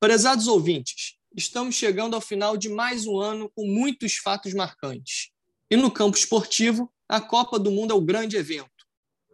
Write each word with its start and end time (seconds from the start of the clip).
Prezados 0.00 0.48
ouvintes, 0.48 1.18
estamos 1.36 1.74
chegando 1.74 2.14
ao 2.14 2.22
final 2.22 2.56
de 2.56 2.70
mais 2.70 3.06
um 3.06 3.20
ano 3.20 3.50
com 3.54 3.66
muitos 3.66 4.14
fatos 4.14 4.54
marcantes. 4.54 5.28
E 5.70 5.76
no 5.76 5.90
campo 5.90 6.16
esportivo, 6.16 6.90
a 7.06 7.20
Copa 7.20 7.58
do 7.58 7.70
Mundo 7.70 7.92
é 7.92 7.94
o 7.94 8.00
grande 8.00 8.34
evento. 8.34 8.70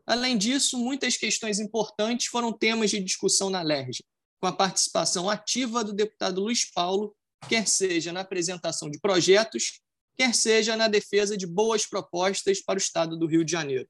Além 0.05 0.37
disso, 0.37 0.77
muitas 0.77 1.17
questões 1.17 1.61
importantes 1.61 2.27
foram 2.27 2.53
temas 2.53 2.91
de 2.91 2.99
discussão 2.99 3.49
na 3.49 3.63
LERJ, 3.63 4.03
com 4.41 4.49
a 4.49 4.53
participação 4.53 5.31
ativa 5.31 5.85
do 5.85 5.93
deputado 5.93 6.41
Luiz 6.41 6.69
Paulo, 6.69 7.15
quer 7.49 7.69
seja 7.69 8.13
na 8.13 8.23
apresentação 8.23 8.91
de 8.91 8.99
projetos, 8.99 9.81
quer 10.17 10.35
seja 10.35 10.77
na 10.77 10.89
defesa 10.89 11.37
de 11.37 11.47
boas 11.47 11.87
propostas 11.87 12.61
para 12.61 12.75
o 12.75 12.83
Estado 12.83 13.17
do 13.17 13.29
Rio 13.29 13.45
de 13.45 13.53
Janeiro. 13.53 13.89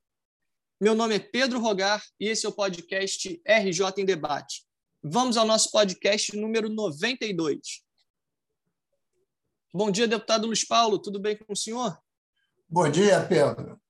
Meu 0.78 0.94
nome 0.94 1.14
é 1.14 1.20
Pedro 1.20 1.58
Rogar 1.58 2.04
e 2.20 2.28
esse 2.28 2.44
é 2.44 2.50
o 2.50 2.52
podcast 2.52 3.40
RJ 3.46 3.94
em 3.96 4.04
Debate. 4.04 4.65
Vamos 5.08 5.36
ao 5.36 5.46
nosso 5.46 5.70
podcast 5.70 6.36
número 6.36 6.68
92. 6.68 7.80
Bom 9.72 9.88
dia, 9.88 10.08
deputado 10.08 10.48
Luiz 10.48 10.66
Paulo, 10.66 10.98
tudo 10.98 11.20
bem 11.20 11.36
com 11.36 11.52
o 11.52 11.56
senhor? 11.56 11.96
Bom 12.68 12.90
dia, 12.90 13.24
Pedro. 13.24 13.80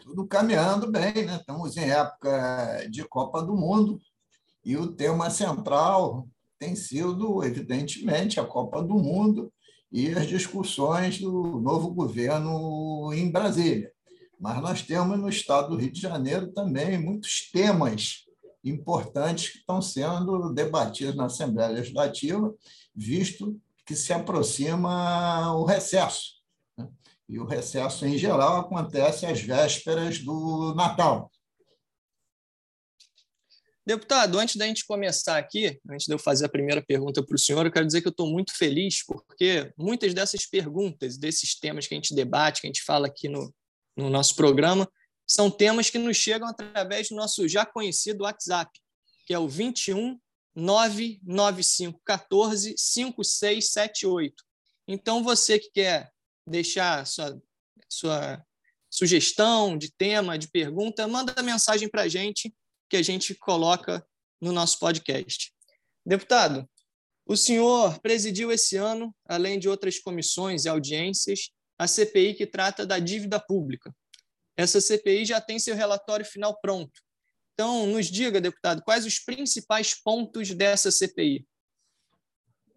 Tudo 0.00 0.26
caminhando 0.26 0.90
bem, 0.90 1.26
né? 1.26 1.36
Estamos 1.36 1.76
em 1.76 1.90
época 1.90 2.86
de 2.90 3.04
Copa 3.06 3.42
do 3.42 3.54
Mundo 3.54 4.00
e 4.64 4.74
o 4.74 4.90
tema 4.90 5.28
central 5.28 6.26
tem 6.58 6.74
sido, 6.74 7.44
evidentemente, 7.44 8.40
a 8.40 8.46
Copa 8.46 8.82
do 8.82 8.94
Mundo 8.94 9.52
e 9.92 10.08
as 10.12 10.26
discussões 10.26 11.18
do 11.18 11.60
novo 11.60 11.90
governo 11.90 13.12
em 13.12 13.30
Brasília. 13.30 13.92
Mas 14.40 14.62
nós 14.62 14.80
temos 14.80 15.18
no 15.18 15.28
estado 15.28 15.68
do 15.68 15.76
Rio 15.76 15.92
de 15.92 16.00
Janeiro 16.00 16.50
também 16.50 16.98
muitos 16.98 17.50
temas 17.50 18.24
importantes 18.64 19.50
que 19.50 19.58
estão 19.58 19.82
sendo 19.82 20.52
debatidos 20.52 21.16
na 21.16 21.26
Assembleia 21.26 21.70
Legislativa, 21.70 22.54
visto 22.94 23.60
que 23.84 23.96
se 23.96 24.12
aproxima 24.12 25.54
o 25.56 25.64
recesso. 25.64 26.40
Né? 26.78 26.88
E 27.28 27.38
o 27.38 27.44
recesso, 27.44 28.06
em 28.06 28.16
geral, 28.16 28.60
acontece 28.60 29.26
às 29.26 29.40
vésperas 29.40 30.18
do 30.18 30.74
Natal. 30.74 31.30
Deputado, 33.84 34.38
antes 34.38 34.54
da 34.54 34.64
gente 34.64 34.86
começar 34.86 35.38
aqui, 35.38 35.80
antes 35.90 36.06
de 36.06 36.14
eu 36.14 36.18
fazer 36.18 36.44
a 36.44 36.48
primeira 36.48 36.80
pergunta 36.80 37.20
para 37.20 37.34
o 37.34 37.38
senhor, 37.38 37.66
eu 37.66 37.72
quero 37.72 37.84
dizer 37.84 38.00
que 38.00 38.06
eu 38.06 38.12
estou 38.12 38.28
muito 38.28 38.56
feliz, 38.56 39.04
porque 39.04 39.72
muitas 39.76 40.14
dessas 40.14 40.46
perguntas, 40.46 41.18
desses 41.18 41.58
temas 41.58 41.88
que 41.88 41.94
a 41.94 41.96
gente 41.96 42.14
debate, 42.14 42.60
que 42.60 42.68
a 42.68 42.70
gente 42.70 42.84
fala 42.84 43.08
aqui 43.08 43.28
no, 43.28 43.52
no 43.96 44.08
nosso 44.08 44.36
programa, 44.36 44.88
são 45.26 45.50
temas 45.50 45.90
que 45.90 45.98
nos 45.98 46.16
chegam 46.16 46.48
através 46.48 47.08
do 47.08 47.16
nosso 47.16 47.48
já 47.48 47.64
conhecido 47.64 48.24
WhatsApp, 48.24 48.70
que 49.26 49.34
é 49.34 49.38
o 49.38 49.48
21 49.48 50.20
99514 50.54 52.74
5678. 52.76 54.44
Então, 54.86 55.22
você 55.22 55.58
que 55.58 55.70
quer 55.70 56.12
deixar 56.46 57.06
sua, 57.06 57.42
sua 57.88 58.44
sugestão 58.90 59.78
de 59.78 59.90
tema, 59.92 60.38
de 60.38 60.48
pergunta, 60.48 61.08
manda 61.08 61.42
mensagem 61.42 61.88
para 61.88 62.02
a 62.02 62.08
gente 62.08 62.54
que 62.90 62.96
a 62.96 63.02
gente 63.02 63.34
coloca 63.34 64.06
no 64.40 64.52
nosso 64.52 64.78
podcast. 64.78 65.52
Deputado, 66.04 66.68
o 67.24 67.36
senhor 67.36 67.98
presidiu 68.00 68.52
esse 68.52 68.76
ano, 68.76 69.14
além 69.24 69.58
de 69.58 69.68
outras 69.68 69.98
comissões 69.98 70.64
e 70.64 70.68
audiências, 70.68 71.50
a 71.78 71.86
CPI 71.86 72.34
que 72.34 72.46
trata 72.46 72.84
da 72.84 72.98
dívida 72.98 73.40
pública. 73.40 73.94
Essa 74.56 74.80
CPI 74.80 75.24
já 75.24 75.40
tem 75.40 75.58
seu 75.58 75.74
relatório 75.74 76.24
final 76.24 76.58
pronto. 76.60 77.00
Então, 77.54 77.86
nos 77.86 78.06
diga, 78.06 78.40
deputado, 78.40 78.82
quais 78.82 79.06
os 79.06 79.18
principais 79.18 79.94
pontos 79.94 80.52
dessa 80.52 80.90
CPI? 80.90 81.46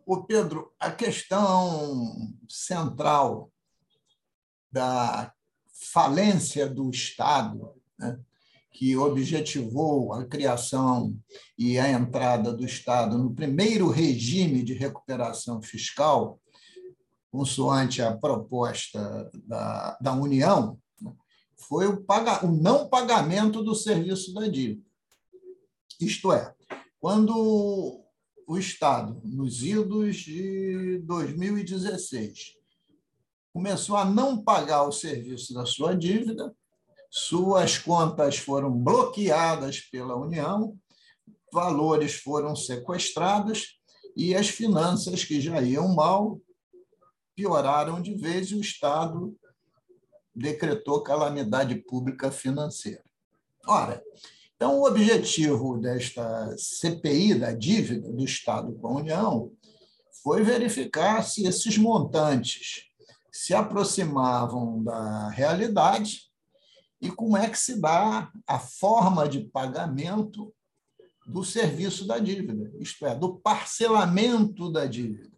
O 0.05 0.23
Pedro, 0.23 0.73
a 0.79 0.91
questão 0.91 2.33
central 2.47 3.51
da 4.71 5.33
falência 5.73 6.67
do 6.69 6.89
Estado, 6.89 7.73
né, 7.97 8.19
que 8.71 8.95
objetivou 8.97 10.13
a 10.13 10.25
criação 10.25 11.17
e 11.57 11.79
a 11.79 11.89
entrada 11.89 12.53
do 12.53 12.65
Estado 12.65 13.17
no 13.17 13.33
primeiro 13.33 13.89
regime 13.89 14.63
de 14.63 14.73
recuperação 14.73 15.61
fiscal, 15.61 16.39
consoante 17.31 18.01
a 18.01 18.15
proposta 18.15 19.31
da, 19.33 19.97
da 20.01 20.13
União, 20.13 20.77
foi 21.57 21.87
o, 21.87 22.03
paga, 22.03 22.45
o 22.45 22.51
não 22.51 22.87
pagamento 22.87 23.63
do 23.63 23.73
serviço 23.73 24.33
da 24.33 24.47
dívida. 24.47 24.85
Isto 25.99 26.31
é, 26.33 26.53
quando 26.99 28.03
o 28.47 28.57
Estado, 28.57 29.19
nos 29.23 29.63
idos 29.63 30.17
de 30.17 30.99
2016, 30.99 32.55
começou 33.53 33.95
a 33.95 34.05
não 34.05 34.43
pagar 34.43 34.83
o 34.83 34.91
serviço 34.91 35.53
da 35.53 35.65
sua 35.65 35.95
dívida, 35.95 36.53
suas 37.09 37.77
contas 37.77 38.37
foram 38.37 38.69
bloqueadas 38.71 39.79
pela 39.79 40.15
União, 40.15 40.77
valores 41.51 42.15
foram 42.15 42.55
sequestrados 42.55 43.79
e 44.15 44.35
as 44.35 44.49
finanças 44.49 45.23
que 45.23 45.39
já 45.39 45.61
iam 45.61 45.95
mal 45.95 46.39
pioraram 47.33 48.01
de 48.01 48.13
vez 48.13 48.51
e 48.51 48.55
o 48.55 48.61
Estado 48.61 49.35
decretou 50.35 51.01
calamidade 51.01 51.75
pública 51.75 52.31
financeira. 52.31 53.03
Ora, 53.67 54.03
então, 54.55 54.79
o 54.79 54.87
objetivo 54.87 55.77
desta 55.77 56.55
CPI 56.57 57.35
da 57.35 57.51
dívida 57.51 58.11
do 58.11 58.23
Estado 58.23 58.73
com 58.73 58.87
a 58.87 58.99
União 58.99 59.51
foi 60.23 60.43
verificar 60.43 61.23
se 61.23 61.45
esses 61.45 61.77
montantes 61.77 62.85
se 63.31 63.53
aproximavam 63.53 64.83
da 64.83 65.29
realidade 65.29 66.31
e 67.01 67.11
como 67.11 67.35
é 67.35 67.49
que 67.49 67.59
se 67.59 67.79
dá 67.79 68.31
a 68.47 68.59
forma 68.59 69.27
de 69.27 69.41
pagamento 69.41 70.53
do 71.27 71.43
serviço 71.43 72.07
da 72.07 72.17
dívida, 72.17 72.71
isto 72.79 73.05
é, 73.05 73.15
do 73.15 73.37
parcelamento 73.37 74.71
da 74.71 74.85
dívida 74.85 75.35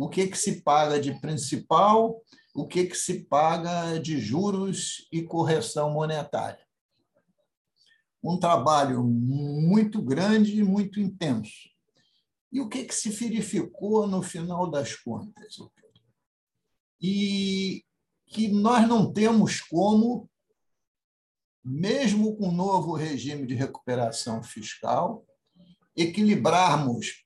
o 0.00 0.08
que, 0.08 0.26
que 0.26 0.38
se 0.38 0.62
paga 0.62 0.98
de 0.98 1.12
principal, 1.20 2.22
o 2.54 2.66
que, 2.66 2.86
que 2.86 2.96
se 2.96 3.24
paga 3.24 3.98
de 3.98 4.18
juros 4.18 5.08
e 5.12 5.22
correção 5.22 5.90
monetária. 5.90 6.64
Um 8.22 8.38
trabalho 8.38 9.02
muito 9.04 10.02
grande 10.02 10.58
e 10.58 10.62
muito 10.62 11.00
intenso. 11.00 11.70
E 12.52 12.60
o 12.60 12.68
que, 12.68 12.84
que 12.84 12.94
se 12.94 13.08
verificou 13.10 14.06
no 14.06 14.22
final 14.22 14.68
das 14.70 14.94
contas? 14.96 15.56
E 17.00 17.84
que 18.26 18.48
nós 18.48 18.86
não 18.86 19.12
temos 19.12 19.60
como, 19.60 20.28
mesmo 21.64 22.36
com 22.36 22.48
o 22.48 22.52
novo 22.52 22.94
regime 22.94 23.46
de 23.46 23.54
recuperação 23.54 24.42
fiscal, 24.42 25.24
equilibrarmos 25.96 27.24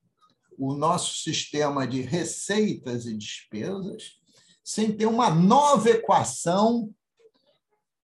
o 0.57 0.75
nosso 0.75 1.19
sistema 1.23 1.87
de 1.87 2.01
receitas 2.01 3.07
e 3.07 3.17
despesas, 3.17 4.23
sem 4.65 4.97
ter 4.97 5.05
uma 5.05 5.29
nova 5.29 5.91
equação 5.91 6.91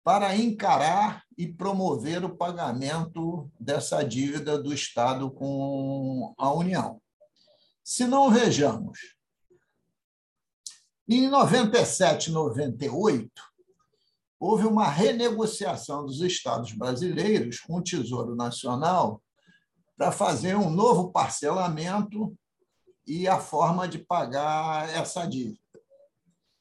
para 0.01 0.33
encarar 0.37 1.25
e 1.37 1.45
promover 1.45 2.23
o 2.23 2.35
pagamento 2.35 3.51
dessa 3.59 4.01
dívida 4.01 4.57
do 4.57 4.73
Estado 4.73 5.29
com 5.29 6.33
a 6.37 6.51
União. 6.53 7.01
Se 7.83 8.07
não 8.07 8.31
vejamos, 8.31 8.97
em 11.09 11.27
97 11.27 12.31
98, 12.31 13.29
houve 14.39 14.65
uma 14.65 14.87
renegociação 14.87 16.05
dos 16.05 16.21
estados 16.21 16.71
brasileiros 16.71 17.59
com 17.59 17.77
o 17.77 17.83
Tesouro 17.83 18.35
Nacional 18.35 19.21
para 19.97 20.11
fazer 20.11 20.55
um 20.55 20.69
novo 20.69 21.11
parcelamento 21.11 22.33
e 23.05 23.27
a 23.27 23.39
forma 23.39 23.87
de 23.87 23.99
pagar 23.99 24.89
essa 24.89 25.25
dívida. 25.25 25.66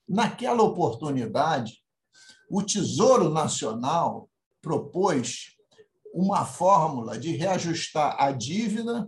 Naquela 0.08 0.62
oportunidade, 0.62 1.82
o 2.50 2.62
Tesouro 2.62 3.29
Nacional 3.29 4.31
propôs 4.62 5.56
uma 6.14 6.44
fórmula 6.44 7.19
de 7.19 7.37
reajustar 7.37 8.17
a 8.19 8.31
dívida 8.31 9.06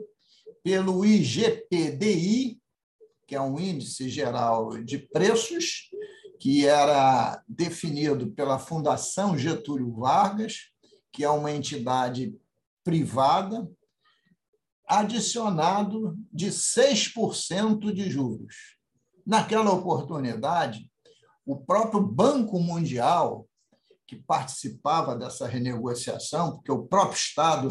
pelo 0.63 1.05
IGPDI, 1.05 2.61
que 3.27 3.35
é 3.35 3.41
um 3.41 3.59
índice 3.59 4.09
geral 4.09 4.83
de 4.83 4.99
preços, 4.99 5.91
que 6.39 6.67
era 6.67 7.43
definido 7.49 8.31
pela 8.33 8.59
Fundação 8.59 9.37
Getúlio 9.37 9.93
Vargas, 9.93 10.71
que 11.13 11.25
é 11.25 11.31
uma 11.31 11.53
entidade 11.53 12.35
privada 12.85 13.69
adicionado 14.87 16.17
de 16.33 16.47
6% 16.47 17.93
de 17.93 18.11
juros. 18.11 18.77
Naquela 19.27 19.71
oportunidade, 19.73 20.88
o 21.49 21.57
próprio 21.57 22.03
Banco 22.03 22.61
Mundial, 22.61 23.49
que 24.07 24.17
participava 24.17 25.17
dessa 25.17 25.47
renegociação, 25.47 26.57
porque 26.57 26.71
o 26.71 26.85
próprio 26.85 27.17
Estado, 27.17 27.71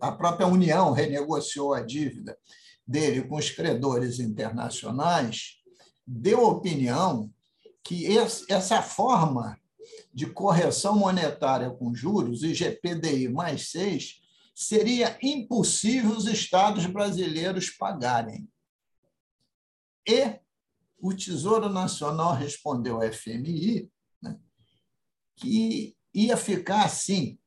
a 0.00 0.10
própria 0.12 0.46
União 0.46 0.92
renegociou 0.92 1.74
a 1.74 1.82
dívida, 1.82 2.38
dele 2.86 3.20
com 3.28 3.36
os 3.36 3.50
credores 3.50 4.18
internacionais, 4.18 5.58
deu 6.06 6.42
opinião 6.42 7.30
que 7.84 8.06
essa 8.48 8.80
forma 8.80 9.58
de 10.12 10.24
correção 10.24 10.96
monetária 10.96 11.68
com 11.70 11.94
juros, 11.94 12.42
IGPDI 12.42 13.28
mais 13.28 13.70
6, 13.70 14.22
seria 14.54 15.18
impossível 15.22 16.12
os 16.12 16.26
estados 16.26 16.86
brasileiros 16.86 17.68
pagarem. 17.68 18.48
E 20.08 20.40
o 21.00 21.14
Tesouro 21.14 21.68
Nacional 21.68 22.34
respondeu 22.34 22.96
ao 22.96 23.12
FMI 23.12 23.90
né, 24.20 24.38
que 25.36 25.96
ia 26.12 26.36
ficar 26.36 26.84
assim, 26.84 27.38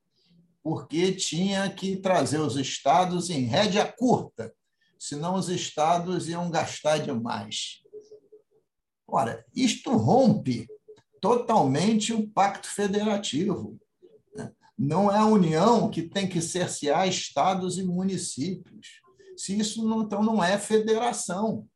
porque 0.64 1.12
tinha 1.12 1.70
que 1.70 1.98
trazer 1.98 2.40
os 2.40 2.56
estados 2.56 3.30
em 3.30 3.42
rédea 3.44 3.92
curta, 3.92 4.54
senão 4.98 5.36
os 5.36 5.50
estados 5.50 6.30
iam 6.30 6.50
gastar 6.50 7.00
demais. 7.00 7.82
Ora, 9.08 9.46
isto 9.54 9.92
rompe 9.98 10.68
totalmente 11.20 12.14
o 12.14 12.28
pacto 12.30 12.68
federativo. 12.68 13.78
Né? 14.34 14.52
Não 14.78 15.12
é 15.12 15.18
a 15.18 15.26
União 15.26 15.90
que 15.90 16.04
tem 16.04 16.30
que 16.30 16.42
cercear 16.42 17.08
estados 17.08 17.78
e 17.78 17.84
municípios. 17.84 19.02
Se 19.36 19.58
isso 19.58 19.86
não, 19.88 20.04
então 20.04 20.24
não 20.24 20.42
é 20.42 20.58
federação. 20.58 21.68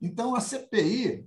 Então 0.00 0.34
a 0.34 0.40
CPI 0.40 1.26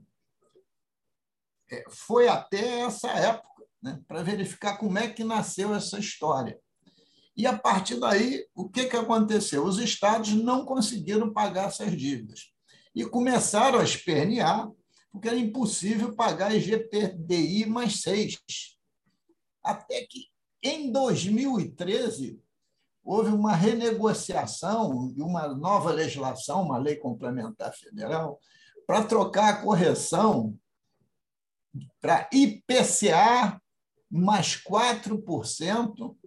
é, 1.71 1.85
foi 1.89 2.27
até 2.27 2.81
essa 2.81 3.09
época 3.09 3.63
né, 3.81 3.99
para 4.07 4.23
verificar 4.23 4.77
como 4.77 4.97
é 4.97 5.09
que 5.09 5.23
nasceu 5.23 5.73
essa 5.73 5.99
história. 5.99 6.59
E, 7.35 7.47
a 7.47 7.57
partir 7.57 7.97
daí, 7.99 8.45
o 8.53 8.67
que, 8.67 8.87
que 8.87 8.97
aconteceu? 8.97 9.63
Os 9.63 9.79
estados 9.79 10.33
não 10.33 10.65
conseguiram 10.65 11.31
pagar 11.31 11.69
essas 11.69 11.95
dívidas 11.95 12.51
e 12.93 13.05
começaram 13.05 13.79
a 13.79 13.83
espernear, 13.83 14.69
porque 15.09 15.29
era 15.29 15.37
impossível 15.37 16.13
pagar 16.13 16.53
IGPDI 16.53 17.65
mais 17.65 18.01
seis. 18.01 18.37
Até 19.63 20.05
que, 20.05 20.25
em 20.61 20.91
2013, 20.91 22.41
houve 23.03 23.31
uma 23.31 23.55
renegociação 23.55 25.13
e 25.15 25.21
uma 25.21 25.47
nova 25.47 25.91
legislação, 25.91 26.63
uma 26.63 26.77
lei 26.77 26.97
complementar 26.97 27.73
federal, 27.73 28.37
para 28.89 29.03
trocar 29.03 29.49
a 29.49 29.61
correção 29.61 30.59
para 32.01 32.27
IPCA 32.33 33.61
mais 34.09 34.55
4% 34.63 36.17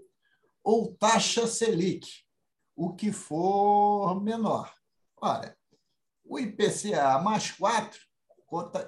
ou 0.62 0.94
taxa 0.94 1.48
Selic, 1.48 2.08
o 2.76 2.94
que 2.94 3.10
for 3.10 4.22
menor. 4.22 4.72
Ora, 5.20 5.58
o 6.24 6.38
IPCA 6.38 7.18
mais 7.18 7.50
4, 7.50 7.98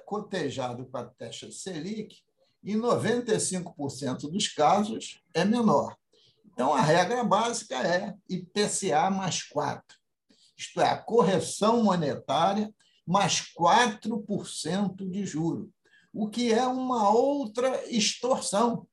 cotejado 0.06 0.86
com 0.86 0.96
a 0.96 1.06
taxa 1.06 1.50
Selic, 1.50 2.22
em 2.62 2.76
95% 2.76 4.30
dos 4.30 4.46
casos 4.46 5.20
é 5.34 5.44
menor. 5.44 5.96
Então, 6.44 6.72
a 6.72 6.80
regra 6.80 7.24
básica 7.24 7.76
é 7.84 8.14
IPCA 8.28 9.10
mais 9.10 9.42
4, 9.42 9.98
isto 10.56 10.80
é, 10.80 10.90
a 10.90 10.96
correção 10.96 11.82
monetária 11.82 12.72
mais 13.06 13.52
4% 13.58 15.08
de 15.10 15.26
juro 15.26 15.72
o 16.14 16.28
que 16.28 16.52
é 16.52 16.64
uma 16.64 17.10
outra 17.10 17.84
extorsão. 17.90 18.86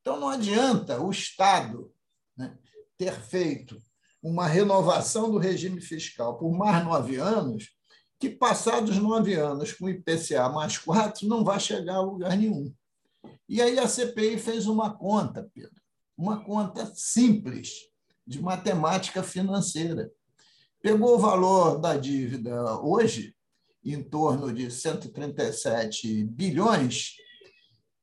Então, 0.00 0.18
não 0.18 0.30
adianta 0.30 1.00
o 1.00 1.10
Estado 1.10 1.92
né, 2.36 2.56
ter 2.96 3.12
feito 3.20 3.80
uma 4.22 4.46
renovação 4.46 5.30
do 5.30 5.36
regime 5.36 5.80
fiscal 5.80 6.38
por 6.38 6.50
mais 6.56 6.82
nove 6.82 7.16
anos, 7.16 7.70
que 8.18 8.30
passados 8.30 8.96
nove 8.96 9.34
anos 9.34 9.72
com 9.72 9.88
IPCA 9.88 10.48
mais 10.48 10.78
quatro, 10.78 11.28
não 11.28 11.44
vai 11.44 11.60
chegar 11.60 11.96
a 11.96 12.00
lugar 12.00 12.36
nenhum. 12.36 12.72
E 13.48 13.60
aí 13.60 13.78
a 13.78 13.86
CPI 13.86 14.38
fez 14.38 14.66
uma 14.66 14.96
conta, 14.96 15.50
Pedro, 15.52 15.80
uma 16.16 16.42
conta 16.42 16.90
simples 16.94 17.72
de 18.26 18.40
matemática 18.40 19.22
financeira. 19.22 20.10
Pegou 20.80 21.16
o 21.16 21.18
valor 21.18 21.78
da 21.78 21.96
dívida 21.96 22.80
hoje 22.80 23.34
em 23.84 24.02
torno 24.02 24.52
de 24.52 24.70
137 24.70 26.24
bilhões 26.24 27.16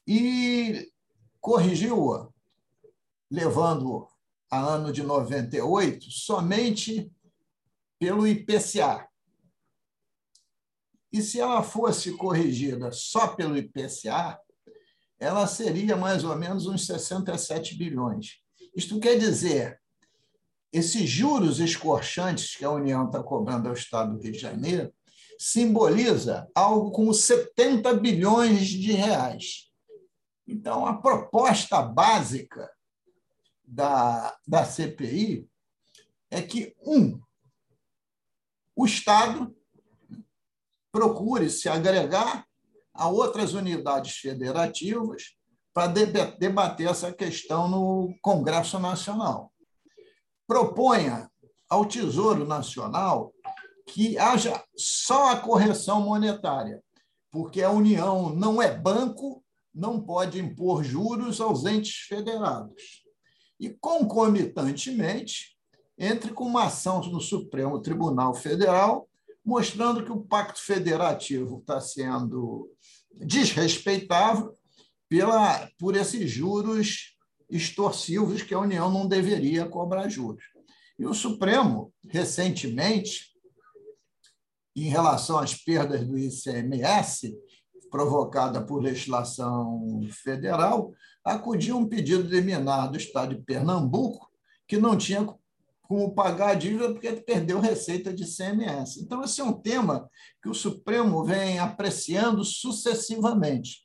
e 0.06 0.92
corrigiu-a, 1.40 2.30
levando 3.32 4.08
a 4.52 4.60
ano 4.60 4.92
de 4.92 5.04
98 5.04 6.10
somente 6.10 7.12
pelo 7.98 8.28
IPCA. 8.28 9.08
E 11.12 11.22
se 11.22 11.40
ela 11.40 11.64
fosse 11.64 12.12
corrigida 12.18 12.92
só 12.92 13.28
pelo 13.30 13.58
IPCA, 13.58 14.40
ela 15.20 15.48
seria 15.48 15.96
mais 15.96 16.24
ou 16.24 16.36
menos 16.36 16.66
uns 16.66 16.86
67 16.86 17.76
bilhões. 17.76 18.42
Isto 18.76 19.00
quer 19.00 19.18
dizer, 19.18 19.82
esses 20.72 21.10
juros 21.10 21.60
escorchantes 21.60 22.56
que 22.56 22.64
a 22.64 22.72
União 22.72 23.08
está 23.08 23.22
cobrando 23.22 23.68
ao 23.68 23.74
Estado 23.74 24.14
do 24.14 24.22
Rio 24.22 24.32
de 24.32 24.40
Janeiro 24.40 24.94
simboliza 25.40 26.52
algo 26.54 26.92
como 26.92 27.14
70 27.14 27.94
bilhões 27.94 28.68
de 28.68 28.92
reais. 28.92 29.72
Então, 30.46 30.86
a 30.86 31.02
proposta 31.02 31.82
básica 31.82 32.70
da, 33.64 34.38
da 34.46 34.66
CPI 34.66 35.48
é 36.30 36.42
que, 36.42 36.76
um, 36.86 37.22
o 38.76 38.86
Estado 38.86 39.56
procure 40.92 41.50
se 41.50 41.70
agregar 41.70 42.46
a 42.94 43.08
outras 43.08 43.54
unidades 43.54 44.18
federativas 44.18 45.36
para 45.74 45.88
debater 45.88 46.88
essa 46.88 47.14
questão 47.14 47.70
no 47.70 48.14
Congresso 48.22 48.78
Nacional. 48.78 49.54
Proponha 50.46 51.32
ao 51.70 51.86
Tesouro 51.86 52.46
Nacional 52.46 53.34
que 53.94 54.18
haja 54.18 54.64
só 54.76 55.32
a 55.32 55.38
correção 55.38 56.02
monetária, 56.02 56.84
porque 57.32 57.62
a 57.62 57.72
União 57.72 58.34
não 58.36 58.62
é 58.62 58.76
banco, 58.76 59.44
não 59.74 60.00
pode 60.00 60.40
impor 60.40 60.84
juros 60.84 61.42
aos 61.42 61.66
entes 61.66 62.06
federados. 62.08 63.04
E, 63.60 63.70
concomitantemente, 63.70 65.58
entre 65.98 66.32
com 66.32 66.46
uma 66.46 66.66
ação 66.66 67.02
no 67.02 67.20
Supremo 67.20 67.82
Tribunal 67.82 68.34
Federal, 68.34 69.10
mostrando 69.44 70.04
que 70.04 70.12
o 70.12 70.22
Pacto 70.22 70.62
Federativo 70.62 71.60
está 71.60 71.82
sendo 71.82 72.70
desrespeitável 73.12 74.56
pela, 75.10 75.68
por 75.78 75.96
esses 75.96 76.30
juros 76.30 77.18
extorsivos 77.50 78.44
que 78.44 78.54
a 78.54 78.60
União 78.60 78.92
não 78.92 79.08
deveria 79.08 79.66
cobrar 79.66 80.08
juros. 80.08 80.44
E 80.98 81.06
o 81.06 81.14
Supremo, 81.14 81.92
recentemente, 82.08 83.30
em 84.86 84.90
relação 84.90 85.38
às 85.38 85.56
perdas 85.56 86.06
do 86.06 86.18
ICMS, 86.18 87.36
provocada 87.90 88.62
por 88.62 88.82
legislação 88.82 90.02
federal, 90.24 90.94
acudiu 91.24 91.78
um 91.78 91.88
pedido 91.88 92.24
de 92.24 92.36
liminar 92.36 92.90
do 92.90 92.98
Estado 92.98 93.36
de 93.36 93.42
Pernambuco, 93.42 94.30
que 94.68 94.78
não 94.78 94.96
tinha 94.96 95.28
como 95.82 96.14
pagar 96.14 96.50
a 96.50 96.54
dívida 96.54 96.92
porque 96.92 97.12
perdeu 97.14 97.60
receita 97.60 98.14
de 98.14 98.24
ICMS. 98.24 99.02
Então, 99.02 99.24
esse 99.24 99.42
é 99.42 99.44
um 99.44 99.54
tema 99.54 100.08
que 100.42 100.48
o 100.48 100.54
Supremo 100.54 101.24
vem 101.24 101.58
apreciando 101.58 102.44
sucessivamente. 102.44 103.80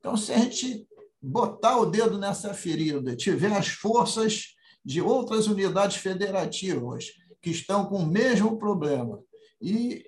Então, 0.00 0.16
se 0.16 0.32
a 0.32 0.38
gente 0.38 0.86
botar 1.22 1.78
o 1.78 1.86
dedo 1.86 2.18
nessa 2.18 2.52
ferida, 2.52 3.16
tiver 3.16 3.52
as 3.52 3.68
forças 3.68 4.54
de 4.84 5.00
outras 5.00 5.46
unidades 5.46 5.96
federativas 5.96 7.06
que 7.40 7.50
estão 7.50 7.86
com 7.86 7.98
o 7.98 8.06
mesmo 8.06 8.58
problema 8.58 9.22
e 9.62 10.04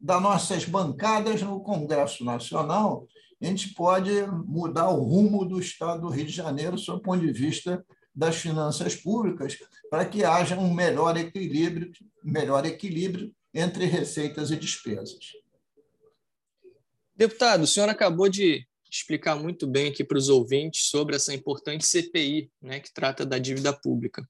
das 0.00 0.22
nossas 0.22 0.64
bancadas 0.64 1.42
no 1.42 1.60
Congresso 1.60 2.24
Nacional, 2.24 3.06
a 3.40 3.46
gente 3.46 3.74
pode 3.74 4.10
mudar 4.46 4.90
o 4.90 5.02
rumo 5.02 5.44
do 5.44 5.60
Estado 5.60 6.02
do 6.02 6.08
Rio 6.08 6.26
de 6.26 6.32
Janeiro, 6.32 6.78
sob 6.78 6.98
o 6.98 7.02
ponto 7.02 7.24
de 7.24 7.32
vista 7.32 7.84
das 8.14 8.36
finanças 8.36 8.96
públicas, 8.96 9.58
para 9.90 10.04
que 10.04 10.24
haja 10.24 10.56
um 10.58 10.72
melhor 10.72 11.16
equilíbrio, 11.16 11.92
melhor 12.22 12.66
equilíbrio 12.66 13.32
entre 13.54 13.84
receitas 13.84 14.50
e 14.50 14.56
despesas. 14.56 15.32
Deputado, 17.14 17.62
o 17.62 17.66
senhor 17.66 17.88
acabou 17.88 18.28
de 18.28 18.66
explicar 18.90 19.36
muito 19.36 19.66
bem 19.66 19.88
aqui 19.88 20.02
para 20.02 20.18
os 20.18 20.28
ouvintes 20.28 20.88
sobre 20.88 21.14
essa 21.14 21.34
importante 21.34 21.86
CPI, 21.86 22.50
né, 22.60 22.80
que 22.80 22.92
trata 22.92 23.24
da 23.24 23.38
dívida 23.38 23.72
pública 23.72 24.28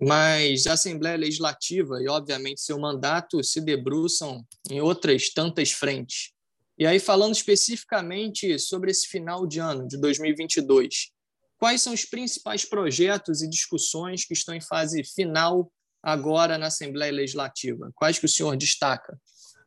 mas 0.00 0.66
a 0.66 0.72
Assembleia 0.72 1.16
Legislativa 1.16 2.00
e, 2.02 2.08
obviamente, 2.08 2.62
seu 2.62 2.78
mandato 2.78 3.42
se 3.44 3.60
debruçam 3.60 4.44
em 4.70 4.80
outras 4.80 5.30
tantas 5.30 5.72
frentes. 5.72 6.32
E 6.78 6.86
aí, 6.86 6.98
falando 6.98 7.34
especificamente 7.34 8.58
sobre 8.58 8.90
esse 8.90 9.06
final 9.06 9.46
de 9.46 9.58
ano 9.58 9.86
de 9.86 9.98
2022, 9.98 11.10
quais 11.58 11.82
são 11.82 11.92
os 11.92 12.06
principais 12.06 12.64
projetos 12.64 13.42
e 13.42 13.50
discussões 13.50 14.24
que 14.24 14.32
estão 14.32 14.54
em 14.54 14.62
fase 14.62 15.04
final 15.04 15.70
agora 16.02 16.56
na 16.56 16.68
Assembleia 16.68 17.12
Legislativa? 17.12 17.90
Quais 17.94 18.18
que 18.18 18.24
o 18.24 18.28
senhor 18.28 18.56
destaca? 18.56 19.20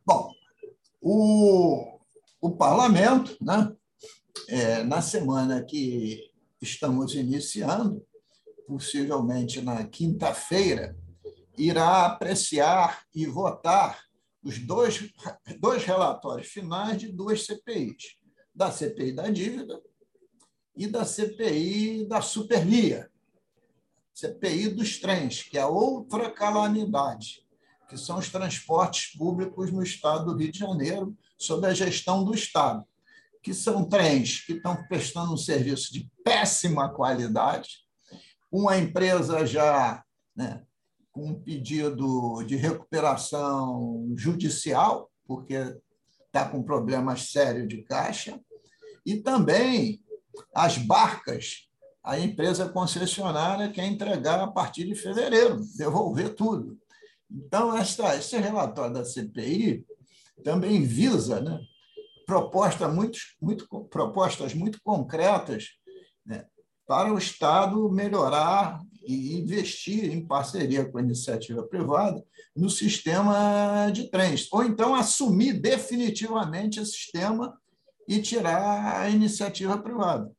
Bom, 0.03 0.31
o, 0.99 1.99
o 2.41 2.57
parlamento, 2.57 3.37
né, 3.39 3.71
é, 4.47 4.83
na 4.83 5.01
semana 5.01 5.63
que 5.63 6.31
estamos 6.59 7.13
iniciando, 7.13 8.03
possivelmente 8.73 9.61
na 9.61 9.83
quinta-feira, 9.85 10.97
irá 11.55 12.07
apreciar 12.07 13.03
e 13.13 13.27
votar 13.27 14.01
os 14.43 14.57
dois, 14.57 15.13
dois 15.59 15.83
relatórios 15.83 16.47
finais 16.47 16.97
de 16.97 17.07
duas 17.07 17.45
CPIs, 17.45 18.17
da 18.53 18.71
CPI 18.71 19.11
da 19.11 19.29
dívida 19.29 19.79
e 20.75 20.87
da 20.87 21.05
CPI 21.05 22.07
da 22.07 22.19
supervia, 22.19 23.11
CPI 24.11 24.69
dos 24.69 24.99
trens, 24.99 25.43
que 25.43 25.57
é 25.57 25.65
outra 25.65 26.31
calamidade, 26.31 27.45
que 27.87 27.97
são 27.97 28.17
os 28.17 28.29
transportes 28.29 29.15
públicos 29.15 29.71
no 29.71 29.83
estado 29.83 30.25
do 30.25 30.37
Rio 30.39 30.51
de 30.51 30.57
Janeiro, 30.57 31.15
sob 31.37 31.67
a 31.67 31.73
gestão 31.75 32.23
do 32.23 32.33
Estado, 32.33 32.83
que 33.43 33.53
são 33.53 33.87
trens 33.87 34.43
que 34.43 34.53
estão 34.53 34.83
prestando 34.87 35.31
um 35.31 35.37
serviço 35.37 35.93
de 35.93 36.09
péssima 36.23 36.89
qualidade, 36.89 37.83
uma 38.53 38.77
empresa 38.77 39.47
já 39.47 40.03
né, 40.35 40.61
com 41.11 41.29
um 41.29 41.33
pedido 41.33 42.43
de 42.43 42.55
recuperação 42.55 44.13
judicial, 44.15 45.09
porque 45.25 45.55
está 46.27 46.47
com 46.47 46.61
problemas 46.61 47.31
sérios 47.31 47.67
de 47.67 47.81
caixa, 47.81 48.39
e 49.03 49.17
também 49.17 50.03
as 50.53 50.77
barcas, 50.77 51.67
a 52.03 52.19
empresa 52.19 52.69
concessionária 52.69 53.71
quer 53.71 53.87
entregar 53.87 54.39
a 54.39 54.47
partir 54.47 54.85
de 54.85 54.93
fevereiro, 54.93 55.59
devolver 55.75 56.35
tudo. 56.35 56.77
Então, 57.31 57.75
essa, 57.75 58.15
esse 58.15 58.37
relatório 58.37 58.93
da 58.93 59.03
CPI 59.03 59.83
também 60.43 60.83
visa 60.83 61.41
né, 61.41 61.59
proposta 62.27 62.87
muito, 62.87 63.17
muito, 63.41 63.67
propostas 63.85 64.53
muito 64.53 64.79
concretas 64.83 65.69
para 66.87 67.13
o 67.13 67.17
Estado 67.17 67.89
melhorar 67.91 68.81
e 69.05 69.37
investir 69.37 70.11
em 70.11 70.25
parceria 70.25 70.85
com 70.85 70.97
a 70.97 71.01
iniciativa 71.01 71.63
privada 71.63 72.23
no 72.55 72.69
sistema 72.69 73.89
de 73.91 74.09
trens, 74.09 74.47
ou 74.51 74.63
então 74.63 74.95
assumir 74.95 75.53
definitivamente 75.53 76.79
o 76.79 76.85
sistema 76.85 77.57
e 78.07 78.21
tirar 78.21 79.01
a 79.01 79.09
iniciativa 79.09 79.77
privada. 79.77 80.31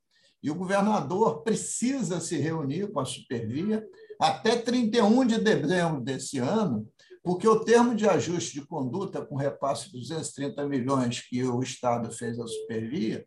E 0.43 0.51
o 0.51 0.55
governador 0.55 1.43
precisa 1.43 2.21
se 2.21 2.37
reunir 2.37 2.93
com 2.93 3.01
a 3.01 3.05
Supervia 3.05 3.85
até 4.21 4.57
31 4.57 5.27
de 5.27 5.39
dezembro 5.39 6.01
desse 6.01 6.39
ano, 6.39 6.87
porque 7.23 7.49
o 7.49 7.65
termo 7.65 7.95
de 7.95 8.07
ajuste 8.07 8.61
de 8.61 8.67
conduta 8.67 9.25
com 9.25 9.37
repasse 9.37 9.91
de 9.91 9.99
230 9.99 10.69
milhões 10.69 11.23
que 11.23 11.43
o 11.43 11.63
Estado 11.63 12.13
fez 12.13 12.39
à 12.39 12.47
Supervia 12.47 13.27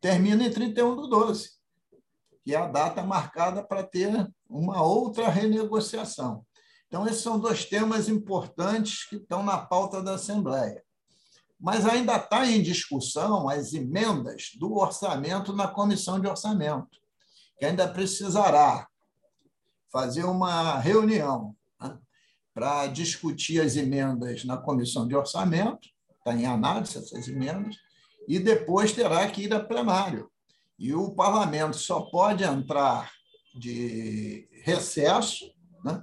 termina 0.00 0.44
em 0.44 0.50
31 0.50 1.02
de 1.02 1.10
12, 1.10 1.57
que 2.48 2.54
é 2.54 2.58
a 2.58 2.66
data 2.66 3.02
marcada 3.02 3.62
para 3.62 3.82
ter 3.82 4.26
uma 4.48 4.82
outra 4.82 5.28
renegociação. 5.28 6.46
Então, 6.86 7.06
esses 7.06 7.20
são 7.20 7.38
dois 7.38 7.66
temas 7.66 8.08
importantes 8.08 9.06
que 9.06 9.16
estão 9.16 9.42
na 9.42 9.58
pauta 9.58 10.02
da 10.02 10.14
Assembleia 10.14 10.82
mas 11.60 11.84
ainda 11.84 12.16
está 12.16 12.46
em 12.46 12.62
discussão 12.62 13.48
as 13.48 13.72
emendas 13.72 14.50
do 14.56 14.74
orçamento 14.76 15.52
na 15.52 15.66
comissão 15.66 16.20
de 16.20 16.28
orçamento, 16.28 16.98
que 17.58 17.64
ainda 17.64 17.88
precisará 17.88 18.86
fazer 19.90 20.24
uma 20.24 20.78
reunião 20.78 21.56
né, 21.80 21.98
para 22.54 22.86
discutir 22.86 23.60
as 23.60 23.76
emendas 23.76 24.44
na 24.44 24.56
comissão 24.56 25.08
de 25.08 25.16
orçamento, 25.16 25.88
está 26.18 26.32
em 26.32 26.46
análise 26.46 26.98
essas 26.98 27.26
emendas, 27.26 27.74
e 28.28 28.38
depois 28.38 28.92
terá 28.92 29.28
que 29.28 29.42
ir 29.42 29.52
a 29.52 29.58
plenário. 29.58 30.30
E 30.78 30.94
o 30.94 31.10
parlamento 31.10 31.76
só 31.76 32.02
pode 32.02 32.44
entrar 32.44 33.10
de 33.54 34.48
recesso 34.62 35.52
né, 35.84 36.02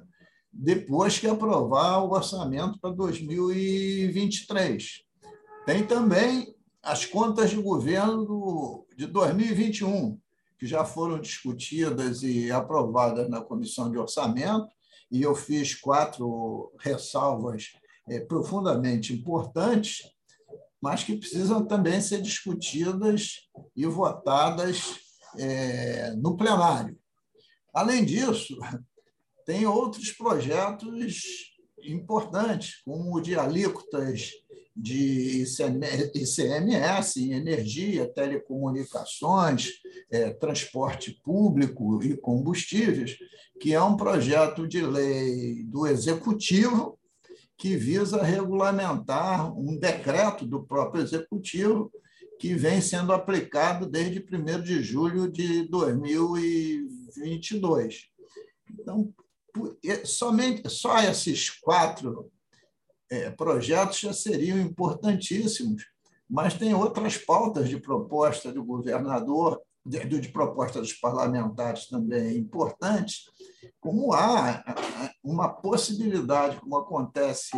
depois 0.51 1.17
que 1.17 1.27
aprovar 1.27 2.03
o 2.03 2.12
orçamento 2.12 2.77
para 2.79 2.91
2023. 2.91 5.05
Tem 5.65 5.86
também 5.86 6.53
as 6.84 7.05
contas 7.05 7.50
de 7.50 7.55
governo 7.55 8.86
de 8.96 9.08
2021, 9.08 10.20
que 10.60 10.67
já 10.67 10.86
foram 10.86 11.20
discutidas 11.20 12.22
e 12.22 12.51
aprovadas 12.51 13.27
na 13.29 13.41
Comissão 13.41 13.89
de 13.89 13.98
Orçamento, 13.98 14.67
e 15.12 15.22
eu 15.22 15.36
fiz 15.36 15.75
quatro 15.75 16.72
ressalvas 16.79 17.74
é, 18.08 18.20
profundamente 18.20 19.13
importantes, 19.13 20.03
mas 20.86 21.04
que 21.04 21.18
precisam 21.18 21.65
também 21.65 22.00
ser 22.00 22.22
discutidas 22.22 23.50
e 23.75 23.88
votadas 23.88 25.00
é, 25.36 26.12
no 26.12 26.38
plenário. 26.38 26.96
Além 27.74 28.06
disso, 28.06 28.56
tem 29.48 29.65
outros 29.65 30.12
projetos 30.12 31.15
importantes, 31.82 32.84
como 32.86 33.15
o 33.15 33.20
de 33.20 33.34
alíquotas 33.34 34.30
de 34.75 35.42
ICMS 35.42 37.20
em 37.20 37.32
energia, 37.32 38.13
telecomunicações, 38.13 39.72
é, 40.12 40.34
transporte 40.34 41.20
público 41.24 42.04
e 42.04 42.15
combustíveis, 42.15 43.18
que 43.60 43.74
é 43.74 43.82
um 43.82 43.98
projeto 43.98 44.68
de 44.68 44.82
lei 44.82 45.63
do 45.63 45.88
Executivo 45.88 46.96
que 47.58 47.78
visa 47.78 48.22
regulamentar 48.22 49.58
um 49.58 49.78
decreto 49.78 50.46
do 50.46 50.62
próprio 50.64 51.02
Executivo 51.04 51.90
que 52.40 52.54
vem 52.54 52.82
sendo 52.82 53.14
aplicado 53.14 53.86
desde 53.86 54.20
1 54.20 54.62
de 54.62 54.84
julho 54.84 55.32
de 55.32 55.66
2022. 55.70 58.10
Então, 58.70 59.14
somente 60.04 60.70
só 60.70 61.00
esses 61.00 61.50
quatro 61.50 62.30
é, 63.10 63.32
projetos 63.32 64.00
já 64.00 64.12
seriam 64.12 64.60
importantíssimos, 64.60 65.86
mas 66.30 66.56
tem 66.56 66.74
outras 66.74 67.18
pautas 67.18 67.70
de 67.70 67.80
proposta 67.80 68.52
do 68.52 68.66
governador, 68.66 69.62
de, 69.86 70.20
de 70.20 70.30
proposta 70.30 70.80
dos 70.80 70.94
parlamentares 70.94 71.88
também 71.88 72.38
importantes, 72.38 73.25
como 73.80 74.13
há 74.13 74.63
uma 75.24 75.50
possibilidade, 75.50 76.60
como 76.60 76.77
acontece 76.77 77.51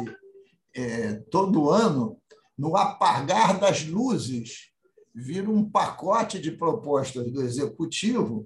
é, 0.76 1.14
todo 1.32 1.70
ano, 1.70 2.20
no 2.58 2.76
apagar 2.76 3.60
das 3.60 3.86
luzes, 3.86 4.72
vir 5.16 5.48
um 5.48 5.68
pacote 5.68 6.40
de 6.40 6.52
propostas 6.52 7.32
do 7.32 7.42
Executivo 7.42 8.46